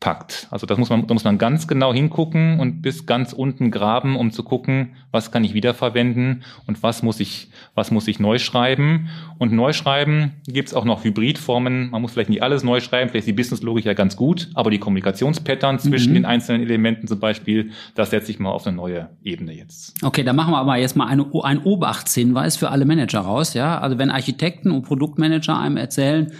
packt. 0.00 0.48
Also 0.50 0.66
das 0.66 0.78
muss 0.78 0.90
man, 0.90 1.06
da 1.06 1.14
muss 1.14 1.24
man 1.24 1.38
ganz 1.38 1.68
genau 1.68 1.94
hingucken 1.94 2.58
und 2.58 2.82
bis 2.82 3.06
ganz 3.06 3.32
unten 3.32 3.70
graben, 3.70 4.16
um 4.16 4.32
zu 4.32 4.42
gucken, 4.42 4.96
was 5.12 5.30
kann 5.30 5.44
ich 5.44 5.54
wiederverwenden 5.54 6.42
und 6.66 6.82
was 6.82 7.02
muss 7.02 7.20
ich, 7.20 7.50
was 7.74 7.90
muss 7.90 8.08
ich 8.08 8.18
neu 8.18 8.38
schreiben. 8.38 9.08
Und 9.38 9.52
neu 9.52 9.72
schreiben 9.72 10.32
gibt 10.46 10.68
es 10.68 10.74
auch 10.74 10.84
noch 10.84 11.04
Hybridformen. 11.04 11.90
Man 11.90 12.02
muss 12.02 12.12
vielleicht 12.12 12.30
nicht 12.30 12.42
alles 12.42 12.64
neu 12.64 12.80
schreiben, 12.80 13.10
vielleicht 13.10 13.22
ist 13.22 13.28
die 13.28 13.32
Businesslogik 13.32 13.84
ja 13.84 13.94
ganz 13.94 14.16
gut, 14.16 14.48
aber 14.54 14.70
die 14.70 14.78
Kommunikationspattern 14.78 15.78
zwischen 15.78 16.10
mhm. 16.10 16.14
den 16.14 16.24
einzelnen 16.24 16.62
Elementen 16.62 17.06
zum 17.06 17.20
Beispiel, 17.20 17.70
das 17.94 18.10
setze 18.10 18.30
ich 18.32 18.38
mal 18.38 18.50
auf 18.50 18.66
eine 18.66 18.76
neue 18.76 19.08
Ebene 19.22 19.52
jetzt. 19.52 19.94
Okay, 20.02 20.24
dann 20.24 20.36
machen 20.36 20.52
wir 20.52 20.58
aber 20.58 20.76
jetzt 20.76 20.96
mal 20.96 21.06
eine, 21.06 21.26
einen 21.42 21.60
Oberachtshinweis 21.60 22.56
für 22.56 22.70
alle 22.70 22.84
Manager 22.84 23.20
raus. 23.20 23.54
Ja, 23.54 23.78
also 23.78 23.98
wenn 23.98 24.10
Architekten 24.10 24.70
und 24.70 24.82
Produktmanager 24.82 25.58
einem 25.58 25.76
erzählen, 25.76 26.32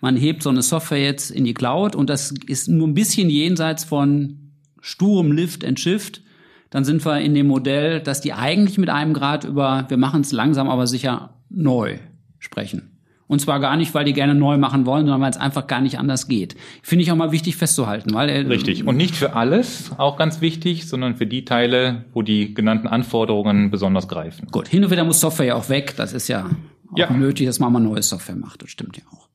man 0.00 0.16
hebt 0.16 0.42
so 0.42 0.50
eine 0.50 0.62
Software 0.62 1.02
jetzt 1.02 1.30
in 1.30 1.44
die 1.44 1.54
Cloud 1.54 1.94
und 1.94 2.10
das 2.10 2.34
ist 2.46 2.68
nur 2.68 2.88
ein 2.88 2.94
bisschen 2.94 3.30
jenseits 3.30 3.84
von 3.84 4.52
sturem 4.80 5.32
Lift 5.32 5.64
and 5.64 5.78
Shift, 5.78 6.22
dann 6.70 6.84
sind 6.84 7.04
wir 7.04 7.20
in 7.20 7.34
dem 7.34 7.48
Modell, 7.48 8.00
dass 8.00 8.20
die 8.20 8.32
eigentlich 8.32 8.78
mit 8.78 8.88
einem 8.88 9.12
Grad 9.12 9.44
über, 9.44 9.86
wir 9.88 9.96
machen 9.96 10.22
es 10.22 10.32
langsam, 10.32 10.68
aber 10.68 10.86
sicher 10.86 11.34
neu 11.50 11.98
sprechen. 12.38 12.96
Und 13.26 13.40
zwar 13.40 13.60
gar 13.60 13.76
nicht, 13.76 13.94
weil 13.94 14.04
die 14.04 14.12
gerne 14.12 14.34
neu 14.34 14.58
machen 14.58 14.86
wollen, 14.86 15.06
sondern 15.06 15.20
weil 15.20 15.30
es 15.30 15.36
einfach 15.36 15.68
gar 15.68 15.80
nicht 15.80 16.00
anders 16.00 16.26
geht. 16.26 16.56
Finde 16.82 17.04
ich 17.04 17.12
auch 17.12 17.16
mal 17.16 17.30
wichtig 17.30 17.54
festzuhalten, 17.54 18.12
weil 18.12 18.28
äh, 18.28 18.38
richtig 18.40 18.84
und 18.84 18.96
nicht 18.96 19.14
für 19.14 19.34
alles, 19.34 19.92
auch 19.98 20.16
ganz 20.16 20.40
wichtig, 20.40 20.88
sondern 20.88 21.14
für 21.14 21.26
die 21.26 21.44
Teile, 21.44 22.06
wo 22.12 22.22
die 22.22 22.54
genannten 22.54 22.88
Anforderungen 22.88 23.70
besonders 23.70 24.08
greifen. 24.08 24.48
Gut, 24.50 24.66
hin 24.66 24.82
und 24.82 24.90
wieder 24.90 25.04
muss 25.04 25.20
Software 25.20 25.46
ja 25.46 25.54
auch 25.54 25.68
weg. 25.68 25.94
Das 25.96 26.12
ist 26.12 26.26
ja 26.26 26.50
auch 26.90 26.98
ja. 26.98 27.08
nötig, 27.12 27.46
dass 27.46 27.60
man 27.60 27.72
mal 27.72 27.78
neue 27.78 28.02
Software 28.02 28.34
macht. 28.34 28.62
Das 28.62 28.70
stimmt 28.70 28.96
ja 28.96 29.04
auch. 29.12 29.28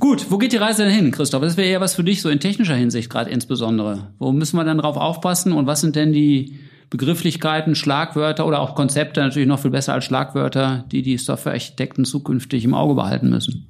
Gut, 0.00 0.26
wo 0.30 0.38
geht 0.38 0.52
die 0.52 0.58
Reise 0.58 0.84
denn 0.84 0.92
hin, 0.92 1.10
Christoph? 1.10 1.42
Das 1.42 1.56
wäre 1.56 1.70
ja 1.70 1.80
was 1.80 1.94
für 1.94 2.04
dich 2.04 2.22
so 2.22 2.28
in 2.28 2.40
technischer 2.40 2.74
Hinsicht 2.74 3.10
gerade 3.10 3.30
insbesondere. 3.30 4.08
Wo 4.18 4.32
müssen 4.32 4.56
wir 4.56 4.64
dann 4.64 4.78
drauf 4.78 4.96
aufpassen 4.96 5.52
und 5.52 5.66
was 5.66 5.80
sind 5.80 5.96
denn 5.96 6.12
die 6.12 6.58
Begrifflichkeiten, 6.90 7.74
Schlagwörter 7.74 8.46
oder 8.46 8.60
auch 8.60 8.74
Konzepte 8.74 9.20
natürlich 9.20 9.48
noch 9.48 9.58
viel 9.58 9.70
besser 9.70 9.94
als 9.94 10.04
Schlagwörter, 10.04 10.84
die 10.92 11.02
die 11.02 11.18
Softwarearchitekten 11.18 12.04
zukünftig 12.04 12.64
im 12.64 12.74
Auge 12.74 12.94
behalten 12.94 13.30
müssen? 13.30 13.68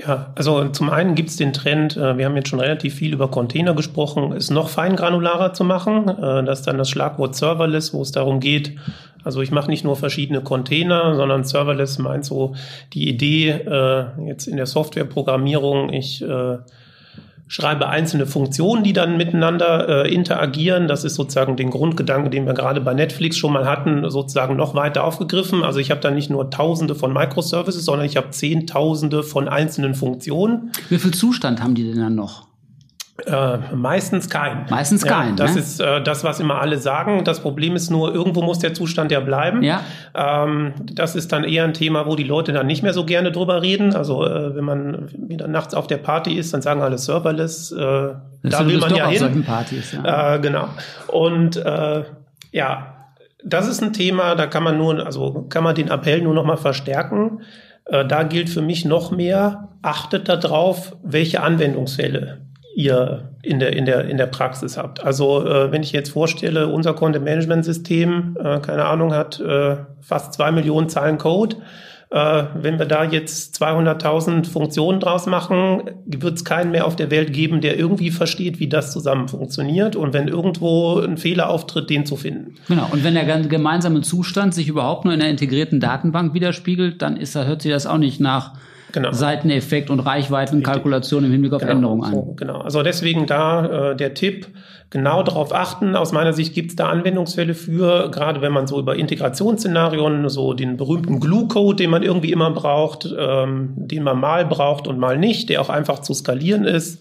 Ja, 0.00 0.32
also 0.34 0.68
zum 0.68 0.90
einen 0.90 1.14
gibt 1.14 1.30
es 1.30 1.36
den 1.36 1.52
Trend, 1.52 1.96
äh, 1.96 2.18
wir 2.18 2.24
haben 2.24 2.34
jetzt 2.34 2.48
schon 2.48 2.58
relativ 2.58 2.94
viel 2.94 3.12
über 3.12 3.30
Container 3.30 3.74
gesprochen, 3.74 4.32
es 4.32 4.50
noch 4.50 4.68
feingranularer 4.68 5.52
zu 5.52 5.62
machen. 5.62 6.08
Äh, 6.08 6.44
das 6.44 6.60
ist 6.60 6.66
dann 6.66 6.78
das 6.78 6.90
Schlagwort 6.90 7.36
Serverless, 7.36 7.94
wo 7.94 8.02
es 8.02 8.10
darum 8.10 8.40
geht, 8.40 8.76
also 9.24 9.40
ich 9.40 9.50
mache 9.50 9.70
nicht 9.70 9.84
nur 9.84 9.96
verschiedene 9.96 10.42
Container, 10.42 11.14
sondern 11.16 11.44
Serverless 11.44 11.98
meint 11.98 12.24
so 12.24 12.54
die 12.92 13.08
Idee 13.08 13.50
äh, 13.50 14.04
jetzt 14.26 14.46
in 14.46 14.56
der 14.56 14.66
Softwareprogrammierung, 14.66 15.92
ich 15.92 16.24
schreibe 17.46 17.88
einzelne 17.88 18.26
Funktionen, 18.26 18.84
die 18.84 18.92
dann 18.92 19.16
miteinander 19.16 20.06
äh, 20.06 20.14
interagieren. 20.14 20.88
Das 20.88 21.04
ist 21.04 21.14
sozusagen 21.14 21.56
den 21.56 21.70
Grundgedanke, 21.70 22.30
den 22.30 22.46
wir 22.46 22.54
gerade 22.54 22.80
bei 22.80 22.94
Netflix 22.94 23.36
schon 23.36 23.52
mal 23.52 23.66
hatten, 23.66 24.08
sozusagen 24.10 24.56
noch 24.56 24.74
weiter 24.74 25.04
aufgegriffen. 25.04 25.62
Also 25.62 25.78
ich 25.78 25.90
habe 25.90 26.00
da 26.00 26.10
nicht 26.10 26.30
nur 26.30 26.50
Tausende 26.50 26.94
von 26.94 27.12
Microservices, 27.12 27.84
sondern 27.84 28.06
ich 28.06 28.16
habe 28.16 28.30
Zehntausende 28.30 29.22
von 29.22 29.48
einzelnen 29.48 29.94
Funktionen. 29.94 30.72
Wie 30.88 30.98
viel 30.98 31.12
Zustand 31.12 31.62
haben 31.62 31.74
die 31.74 31.84
denn 31.84 32.00
dann 32.00 32.14
noch? 32.14 32.46
Äh, 33.26 33.58
meistens 33.74 34.28
kein. 34.28 34.66
Meistens 34.68 35.04
kein. 35.04 35.30
Ja, 35.30 35.34
das 35.36 35.54
ne? 35.54 35.60
ist 35.60 35.80
äh, 35.80 36.02
das, 36.02 36.24
was 36.24 36.40
immer 36.40 36.60
alle 36.60 36.78
sagen. 36.78 37.22
Das 37.22 37.40
Problem 37.40 37.76
ist 37.76 37.88
nur, 37.88 38.12
irgendwo 38.12 38.42
muss 38.42 38.58
der 38.58 38.74
Zustand 38.74 39.12
ja 39.12 39.20
bleiben. 39.20 39.62
Ja. 39.62 39.82
Ähm, 40.14 40.74
das 40.82 41.14
ist 41.14 41.30
dann 41.30 41.44
eher 41.44 41.62
ein 41.62 41.74
Thema, 41.74 42.06
wo 42.06 42.16
die 42.16 42.24
Leute 42.24 42.52
dann 42.52 42.66
nicht 42.66 42.82
mehr 42.82 42.92
so 42.92 43.06
gerne 43.06 43.30
drüber 43.30 43.62
reden. 43.62 43.94
Also 43.94 44.26
äh, 44.26 44.56
wenn 44.56 44.64
man 44.64 45.08
wieder 45.12 45.46
nachts 45.46 45.74
auf 45.74 45.86
der 45.86 45.98
Party 45.98 46.34
ist, 46.34 46.52
dann 46.54 46.62
sagen 46.62 46.82
alle 46.82 46.98
Serverless. 46.98 47.70
Äh, 47.70 48.14
da 48.42 48.66
will 48.66 48.78
man 48.78 48.92
ja 48.92 49.06
hin. 49.06 49.44
Partys, 49.44 49.92
ja. 49.92 50.34
Äh, 50.34 50.40
genau. 50.40 50.68
Und 51.06 51.56
äh, 51.56 52.02
ja, 52.50 52.96
das 53.44 53.68
ist 53.68 53.80
ein 53.80 53.92
Thema, 53.92 54.34
da 54.34 54.46
kann 54.48 54.64
man 54.64 54.76
nur, 54.76 55.06
also 55.06 55.46
kann 55.48 55.62
man 55.62 55.76
den 55.76 55.88
Appell 55.88 56.20
nur 56.20 56.34
noch 56.34 56.44
mal 56.44 56.56
verstärken. 56.56 57.42
Äh, 57.84 58.04
da 58.06 58.24
gilt 58.24 58.50
für 58.50 58.62
mich 58.62 58.84
noch 58.84 59.12
mehr, 59.12 59.68
achtet 59.82 60.28
darauf, 60.28 60.96
welche 61.04 61.42
Anwendungsfälle 61.42 62.43
ihr 62.74 63.30
in 63.42 63.60
der, 63.60 63.74
in 63.74 63.86
der, 63.86 64.04
in 64.06 64.16
der 64.16 64.26
Praxis 64.26 64.76
habt. 64.76 65.04
Also 65.04 65.46
äh, 65.46 65.70
wenn 65.70 65.82
ich 65.82 65.92
jetzt 65.92 66.10
vorstelle, 66.10 66.68
unser 66.68 66.94
Content-Management-System, 66.94 68.36
äh, 68.38 68.58
keine 68.60 68.86
Ahnung, 68.86 69.14
hat 69.14 69.40
äh, 69.40 69.76
fast 70.00 70.34
zwei 70.34 70.50
Millionen 70.50 70.88
Zeilen 70.88 71.18
Code. 71.18 71.56
Äh, 72.10 72.44
wenn 72.54 72.78
wir 72.78 72.86
da 72.86 73.04
jetzt 73.04 73.60
200.000 73.60 74.46
Funktionen 74.46 75.00
draus 75.00 75.26
machen, 75.26 75.90
wird 76.06 76.34
es 76.34 76.44
keinen 76.44 76.70
mehr 76.72 76.86
auf 76.86 76.96
der 76.96 77.10
Welt 77.10 77.32
geben, 77.32 77.60
der 77.60 77.78
irgendwie 77.78 78.10
versteht, 78.10 78.58
wie 78.60 78.68
das 78.68 78.92
zusammen 78.92 79.28
funktioniert. 79.28 79.94
Und 79.96 80.12
wenn 80.12 80.28
irgendwo 80.28 80.98
ein 80.98 81.16
Fehler 81.16 81.50
auftritt, 81.50 81.90
den 81.90 82.06
zu 82.06 82.16
finden. 82.16 82.54
Genau. 82.68 82.88
Und 82.90 83.04
wenn 83.04 83.14
der 83.14 83.24
gemeinsame 83.24 84.00
Zustand 84.02 84.54
sich 84.54 84.68
überhaupt 84.68 85.04
nur 85.04 85.14
in 85.14 85.20
einer 85.20 85.30
integrierten 85.30 85.80
Datenbank 85.80 86.34
widerspiegelt, 86.34 87.02
dann 87.02 87.16
ist, 87.16 87.34
hört 87.36 87.62
sich 87.62 87.72
das 87.72 87.86
auch 87.86 87.98
nicht 87.98 88.20
nach 88.20 88.52
genau. 88.94 89.12
Seiteneffekt 89.12 89.90
und 89.90 90.00
Reichweitenkalkulation 90.00 91.24
im 91.24 91.32
Hinblick 91.32 91.52
auf 91.52 91.60
genau, 91.60 91.72
Änderungen 91.72 92.04
an. 92.04 92.14
So, 92.14 92.34
genau, 92.36 92.58
also 92.60 92.82
deswegen 92.82 93.26
da 93.26 93.90
äh, 93.90 93.96
der 93.96 94.14
Tipp, 94.14 94.46
genau 94.90 95.22
darauf 95.22 95.52
achten. 95.52 95.96
Aus 95.96 96.12
meiner 96.12 96.32
Sicht 96.32 96.54
gibt 96.54 96.70
es 96.70 96.76
da 96.76 96.88
Anwendungsfälle 96.88 97.54
für, 97.54 98.10
gerade 98.10 98.40
wenn 98.40 98.52
man 98.52 98.66
so 98.66 98.78
über 98.78 98.96
Integrationsszenarien, 98.96 100.28
so 100.28 100.54
den 100.54 100.76
berühmten 100.76 101.20
Glue-Code, 101.20 101.76
den 101.76 101.90
man 101.90 102.02
irgendwie 102.02 102.32
immer 102.32 102.50
braucht, 102.52 103.12
ähm, 103.18 103.74
den 103.76 104.04
man 104.04 104.18
mal 104.18 104.46
braucht 104.46 104.86
und 104.86 104.98
mal 104.98 105.18
nicht, 105.18 105.50
der 105.50 105.60
auch 105.60 105.68
einfach 105.68 105.98
zu 105.98 106.14
skalieren 106.14 106.64
ist. 106.64 107.00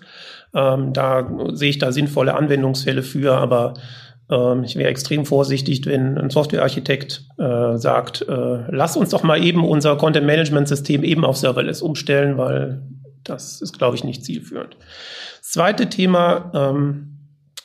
Ähm, 0.55 0.93
da 0.93 1.29
sehe 1.53 1.69
ich 1.69 1.77
da 1.77 1.91
sinnvolle 1.91 2.35
Anwendungsfälle 2.35 3.03
für, 3.03 3.37
aber 3.37 3.75
ähm, 4.29 4.63
ich 4.63 4.75
wäre 4.75 4.89
extrem 4.89 5.25
vorsichtig, 5.25 5.85
wenn 5.85 6.17
ein 6.17 6.29
Softwarearchitekt 6.29 7.25
äh, 7.37 7.77
sagt, 7.77 8.25
äh, 8.27 8.63
lass 8.69 8.97
uns 8.97 9.09
doch 9.09 9.23
mal 9.23 9.43
eben 9.43 9.65
unser 9.65 9.95
Content-Management-System 9.97 11.03
eben 11.03 11.25
auf 11.25 11.37
Serverless 11.37 11.81
umstellen, 11.81 12.37
weil 12.37 12.81
das 13.23 13.61
ist, 13.61 13.77
glaube 13.77 13.95
ich, 13.95 14.03
nicht 14.03 14.23
zielführend. 14.23 14.77
Das 15.39 15.51
zweite 15.51 15.89
Thema 15.89 16.51
ähm, 16.53 17.17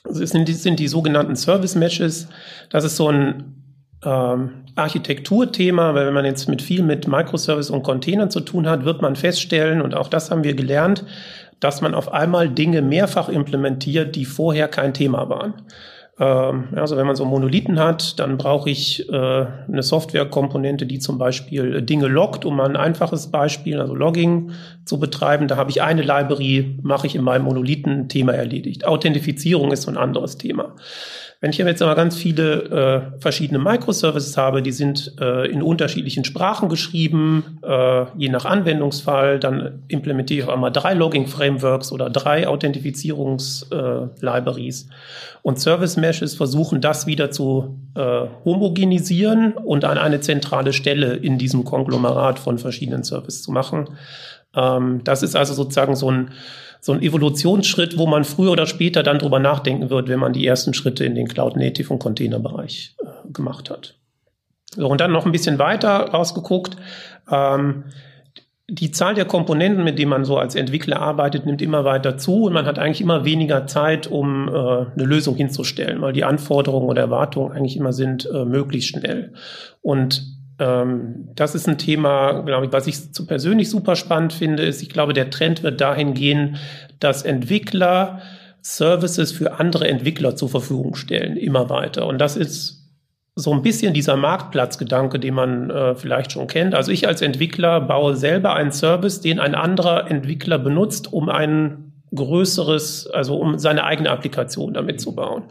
sind, 0.09 0.49
die, 0.49 0.55
sind 0.55 0.79
die 0.79 0.89
sogenannten 0.89 1.37
Service-Matches. 1.37 2.29
Das 2.71 2.85
ist 2.85 2.97
so 2.97 3.09
ein 3.09 3.55
ähm, 4.05 4.65
Architekturthema, 4.77 5.95
weil 5.95 6.07
wenn 6.07 6.15
man 6.15 6.25
jetzt 6.25 6.49
mit 6.49 6.63
viel 6.63 6.83
mit 6.83 7.09
Microservice 7.09 7.71
und 7.71 7.83
Containern 7.83 8.31
zu 8.31 8.41
tun 8.41 8.69
hat, 8.69 8.85
wird 8.85 9.03
man 9.03 9.17
feststellen, 9.17 9.83
und 9.83 9.95
auch 9.95 10.09
das 10.09 10.31
haben 10.31 10.45
wir 10.45 10.55
gelernt, 10.55 11.05
dass 11.61 11.81
man 11.81 11.95
auf 11.95 12.13
einmal 12.13 12.49
Dinge 12.49 12.83
mehrfach 12.83 13.29
implementiert, 13.29 14.15
die 14.15 14.25
vorher 14.25 14.69
kein 14.69 14.95
Thema 14.95 15.29
waren. 15.29 15.55
Ähm, 16.21 16.69
also 16.75 16.97
wenn 16.97 17.07
man 17.07 17.17
so 17.17 17.25
Monolithen 17.25 17.79
hat, 17.79 18.19
dann 18.19 18.39
brauche 18.39 18.71
ich 18.71 19.09
äh, 19.09 19.13
eine 19.13 19.83
Softwarekomponente, 19.83 20.87
die 20.87 20.99
zum 20.99 21.19
Beispiel 21.19 21.83
Dinge 21.83 22.09
loggt, 22.09 22.45
um 22.45 22.57
mal 22.57 22.69
ein 22.69 22.77
einfaches 22.77 23.31
Beispiel, 23.31 23.81
also 23.81 23.95
Logging 23.95 24.53
zu 24.85 24.99
betreiben. 24.99 25.49
Da 25.49 25.57
habe 25.57 25.71
ich 25.71 25.83
eine 25.83 26.03
Library, 26.03 26.79
mache 26.83 27.07
ich 27.07 27.15
in 27.15 27.23
meinem 27.23 27.45
Monolithen-Thema 27.45 28.33
erledigt. 28.33 28.87
Authentifizierung 28.87 29.73
ist 29.73 29.83
so 29.83 29.91
ein 29.91 29.97
anderes 29.97 30.39
Thema. 30.39 30.75
Wenn 31.41 31.51
ich 31.51 31.59
jetzt 31.59 31.83
aber 31.83 31.95
ganz 31.95 32.17
viele 32.17 32.63
äh, 32.65 33.01
verschiedene 33.21 33.61
Microservices 33.61 34.37
habe, 34.37 34.61
die 34.61 34.73
sind 34.73 35.15
äh, 35.21 35.49
in 35.49 35.63
unterschiedlichen 35.63 36.25
Sprachen 36.25 36.69
geschrieben, 36.69 37.61
äh, 37.63 38.07
je 38.17 38.29
nach 38.29 38.45
Anwendungsfall, 38.45 39.39
dann 39.39 39.85
implementiere 39.87 40.43
ich 40.43 40.49
auch 40.49 40.53
einmal 40.53 40.73
drei 40.73 40.95
Logging-Frameworks 40.95 41.93
oder 41.93 42.11
drei 42.11 42.49
Authentifizierungs-Libraries. 42.49 44.83
Äh, 44.83 44.87
und 45.43 45.61
Service 45.61 45.97
Meshes 46.09 46.35
versuchen 46.35 46.81
das 46.81 47.07
wieder 47.07 47.31
zu 47.31 47.79
äh, 47.95 48.27
homogenisieren 48.45 49.53
und 49.53 49.85
an 49.85 49.99
eine 49.99 50.21
zentrale 50.21 50.73
Stelle 50.73 51.15
in 51.15 51.37
diesem 51.37 51.65
Konglomerat 51.65 52.39
von 52.39 52.59
verschiedenen 52.59 53.03
Services 53.03 53.43
zu 53.43 53.53
machen. 53.53 53.91
Ähm, 54.55 55.03
das 55.05 55.23
ist 55.23 55.37
also 55.37 55.53
sozusagen 55.55 55.97
so 55.97 56.11
ein 56.11 56.31
so 56.81 56.93
ein 56.93 57.03
Evolutionsschritt, 57.03 57.99
wo 57.99 58.07
man 58.07 58.23
früher 58.23 58.53
oder 58.53 58.67
später 58.67 59.03
dann 59.03 59.19
drüber 59.19 59.41
nachdenken 59.41 59.91
wird, 59.91 60.09
wenn 60.09 60.21
man 60.21 60.33
die 60.33 60.47
ersten 60.47 60.75
Schritte 60.75 61.05
in 61.05 61.17
den 61.17 61.27
Cloud-Native 61.27 61.93
und 61.93 61.99
Containerbereich 61.99 62.95
äh, 63.01 63.33
gemacht 63.33 63.69
hat. 63.69 63.97
So, 64.77 64.89
und 64.89 65.01
dann 65.01 65.11
noch 65.11 65.27
ein 65.27 65.33
bisschen 65.33 65.59
weiter 65.59 66.11
rausgeguckt. 66.11 66.77
Ähm, 67.31 67.85
die 68.71 68.91
Zahl 68.91 69.15
der 69.15 69.25
Komponenten, 69.25 69.83
mit 69.83 69.99
denen 69.99 70.11
man 70.11 70.27
so 70.27 70.37
als 70.37 70.55
Entwickler 70.55 71.01
arbeitet, 71.01 71.47
nimmt 71.47 71.63
immer 71.63 71.85
weiter 71.85 72.19
zu 72.19 72.45
und 72.45 72.53
man 72.53 72.67
hat 72.67 72.79
eigentlich 72.79 73.01
immer 73.01 73.25
weniger 73.25 73.67
Zeit, 73.67 74.07
um 74.07 74.49
äh, 74.49 74.51
eine 74.51 75.05
Lösung 75.05 75.37
hinzustellen, 75.37 76.03
weil 76.03 76.13
die 76.13 76.25
Anforderungen 76.25 76.89
oder 76.89 77.01
Erwartungen 77.01 77.53
eigentlich 77.53 77.79
immer 77.79 77.95
sind, 77.95 78.29
äh, 78.31 78.45
möglichst 78.45 78.91
schnell. 78.91 79.33
Und 79.81 80.23
ähm, 80.59 81.31
das 81.35 81.55
ist 81.55 81.67
ein 81.67 81.79
Thema, 81.79 82.43
glaube 82.43 82.67
ich, 82.67 82.73
was 82.73 82.87
ich 82.87 83.15
zu 83.15 83.27
persönlich 83.27 83.71
super 83.71 83.97
spannend 83.97 84.35
finde, 84.35 84.65
ist, 84.65 84.83
ich 84.83 84.91
glaube, 84.91 85.15
der 85.15 85.31
Trend 85.31 85.63
wird 85.63 85.81
dahin 85.81 86.13
gehen, 86.13 86.57
dass 87.01 87.23
Entwickler 87.23 88.21
Services 88.61 89.33
für 89.33 89.59
andere 89.59 89.89
Entwickler 89.89 90.37
zur 90.37 90.51
Verfügung 90.51 90.95
stellen, 90.95 91.39
immer 91.39 91.71
weiter. 91.71 92.07
Und 92.07 92.19
das 92.19 92.37
ist 92.37 92.78
so 93.39 93.53
ein 93.53 93.63
bisschen 93.63 93.95
dieser 93.95 94.17
Marktplatzgedanke, 94.17 95.21
den 95.21 95.35
man 95.35 95.71
äh, 95.71 95.95
vielleicht 95.95 96.33
schon 96.33 96.49
kennt. 96.49 96.75
Also 96.75 96.91
ich 96.91 97.07
als 97.07 97.23
Entwickler 97.23 97.81
baue 97.81 98.17
selber 98.17 98.55
einen 98.55 98.73
Service, 98.73 99.21
den 99.21 99.39
ein 99.39 99.55
anderer 99.55 100.11
Entwickler 100.11 100.59
benutzt, 100.59 101.13
um 101.13 101.29
ein 101.29 101.88
größeres, 102.15 103.09
also 103.09 103.37
um 103.37 103.59
seine 103.59 103.85
eigene 103.85 104.11
Applikation 104.11 104.75
damit 104.75 105.01
zu 105.01 105.15
bauen. 105.15 105.45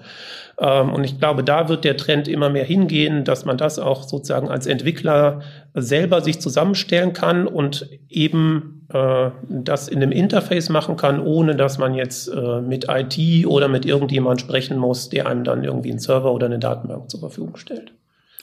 Ähm, 0.60 0.94
und 0.94 1.04
ich 1.04 1.20
glaube, 1.20 1.44
da 1.44 1.70
wird 1.70 1.84
der 1.84 1.98
Trend 1.98 2.28
immer 2.28 2.50
mehr 2.50 2.64
hingehen, 2.64 3.24
dass 3.24 3.46
man 3.46 3.58
das 3.58 3.80
auch 3.80 4.04
sozusagen 4.04 4.50
als 4.50 4.66
Entwickler 4.66 5.42
selber 5.74 6.22
sich 6.22 6.40
zusammenstellen 6.40 7.14
kann 7.14 7.48
und 7.48 7.90
eben 8.10 8.86
äh, 8.92 9.30
das 9.50 9.88
in 9.88 10.02
einem 10.02 10.12
Interface 10.12 10.70
machen 10.70 10.98
kann, 10.98 11.20
ohne 11.20 11.56
dass 11.56 11.78
man 11.78 11.94
jetzt 11.94 12.28
äh, 12.30 12.62
mit 12.62 12.88
IT 12.90 13.46
oder 13.46 13.68
mit 13.68 13.86
irgendjemand 13.86 14.42
sprechen 14.42 14.78
muss, 14.78 15.10
der 15.10 15.28
einem 15.28 15.44
dann 15.44 15.64
irgendwie 15.64 15.92
einen 15.92 16.00
Server 16.00 16.34
oder 16.34 16.48
eine 16.48 16.60
Datenbank 16.60 17.10
zur 17.10 17.20
Verfügung 17.20 17.58
stellt. 17.58 17.92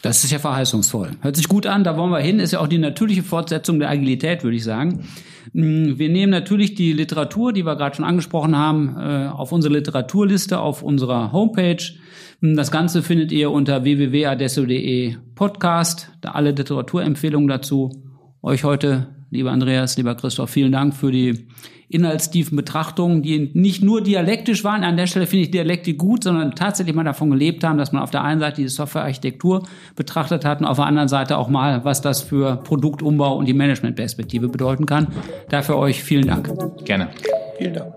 Das 0.05 0.23
ist 0.23 0.31
ja 0.31 0.38
verheißungsvoll. 0.38 1.12
Hört 1.23 1.35
sich 1.35 1.49
gut 1.49 1.67
an, 1.67 1.83
da 1.83 1.97
wollen 1.97 2.11
wir 2.11 2.19
hin. 2.19 2.38
Ist 2.38 2.53
ja 2.53 2.61
auch 2.61 2.69
die 2.69 2.77
natürliche 2.77 3.23
Fortsetzung 3.23 3.79
der 3.79 3.88
Agilität, 3.88 4.45
würde 4.45 4.59
ich 4.59 4.62
sagen. 4.62 5.07
Mm, 5.55 5.97
wir 5.97 6.11
nehmen 6.11 6.31
natürlich 6.31 6.75
die 6.75 6.93
Literatur, 6.93 7.55
die 7.55 7.64
wir 7.64 7.75
gerade 7.75 7.97
schon 7.97 8.05
angesprochen 8.05 8.55
haben, 8.55 8.97
äh, 8.99 9.29
auf 9.29 9.51
unsere 9.51 9.73
Literaturliste 9.73 10.61
auf 10.61 10.83
unserer 10.83 11.33
Homepage. 11.33 11.83
Mm, 12.40 12.55
das 12.55 12.71
Ganze 12.71 13.03
findet 13.03 13.33
ihr 13.33 13.51
unter 13.51 13.83
www.adesso.de 13.85 15.17
Podcast, 15.35 16.11
da 16.21 16.33
alle 16.33 16.51
Literaturempfehlungen 16.51 17.49
dazu. 17.49 18.03
Euch 18.43 18.62
heute, 18.62 19.07
lieber 19.35 19.53
Andreas, 19.53 19.97
lieber 19.97 20.14
Christoph, 20.14 20.51
vielen 20.51 20.73
Dank 20.73 20.94
für 20.94 21.12
die 21.12 21.47
inhaltstiefen 21.88 22.57
Betrachtungen, 22.57 23.23
die 23.23 23.51
nicht 23.55 23.83
nur 23.85 24.03
dialektisch 24.03 24.64
waren. 24.64 24.85
An 24.85 24.97
der 24.97 25.07
Stelle 25.07 25.27
finde 25.27 25.44
ich 25.44 25.51
Dialektik 25.51 25.99
gut, 25.99 26.25
sondern 26.25 26.55
tatsächlich 26.55 26.94
mal 26.94 27.05
davon 27.05 27.31
gelebt 27.31 27.62
haben, 27.62 27.79
dass 27.79 27.92
man 27.92 28.03
auf 28.03 28.11
der 28.11 28.25
einen 28.25 28.40
Seite 28.40 28.62
die 28.62 28.68
Softwarearchitektur 28.68 29.62
betrachtet 29.94 30.44
hat 30.44 30.61
und 30.61 30.66
auf 30.66 30.79
der 30.79 30.87
anderen 30.87 31.09
Seite 31.09 31.37
auch 31.37 31.49
mal, 31.49 31.85
was 31.85 32.01
das 32.01 32.23
für 32.23 32.57
Produktumbau 32.57 33.37
und 33.37 33.47
die 33.47 33.55
Managementperspektive 33.55 34.49
bedeuten 34.49 34.87
kann. 34.87 35.09
Dafür 35.51 35.77
euch 35.77 36.03
vielen 36.03 36.27
Dank. 36.27 36.51
Gerne. 36.85 37.11
Vielen 37.59 37.75
Dank. 37.75 37.94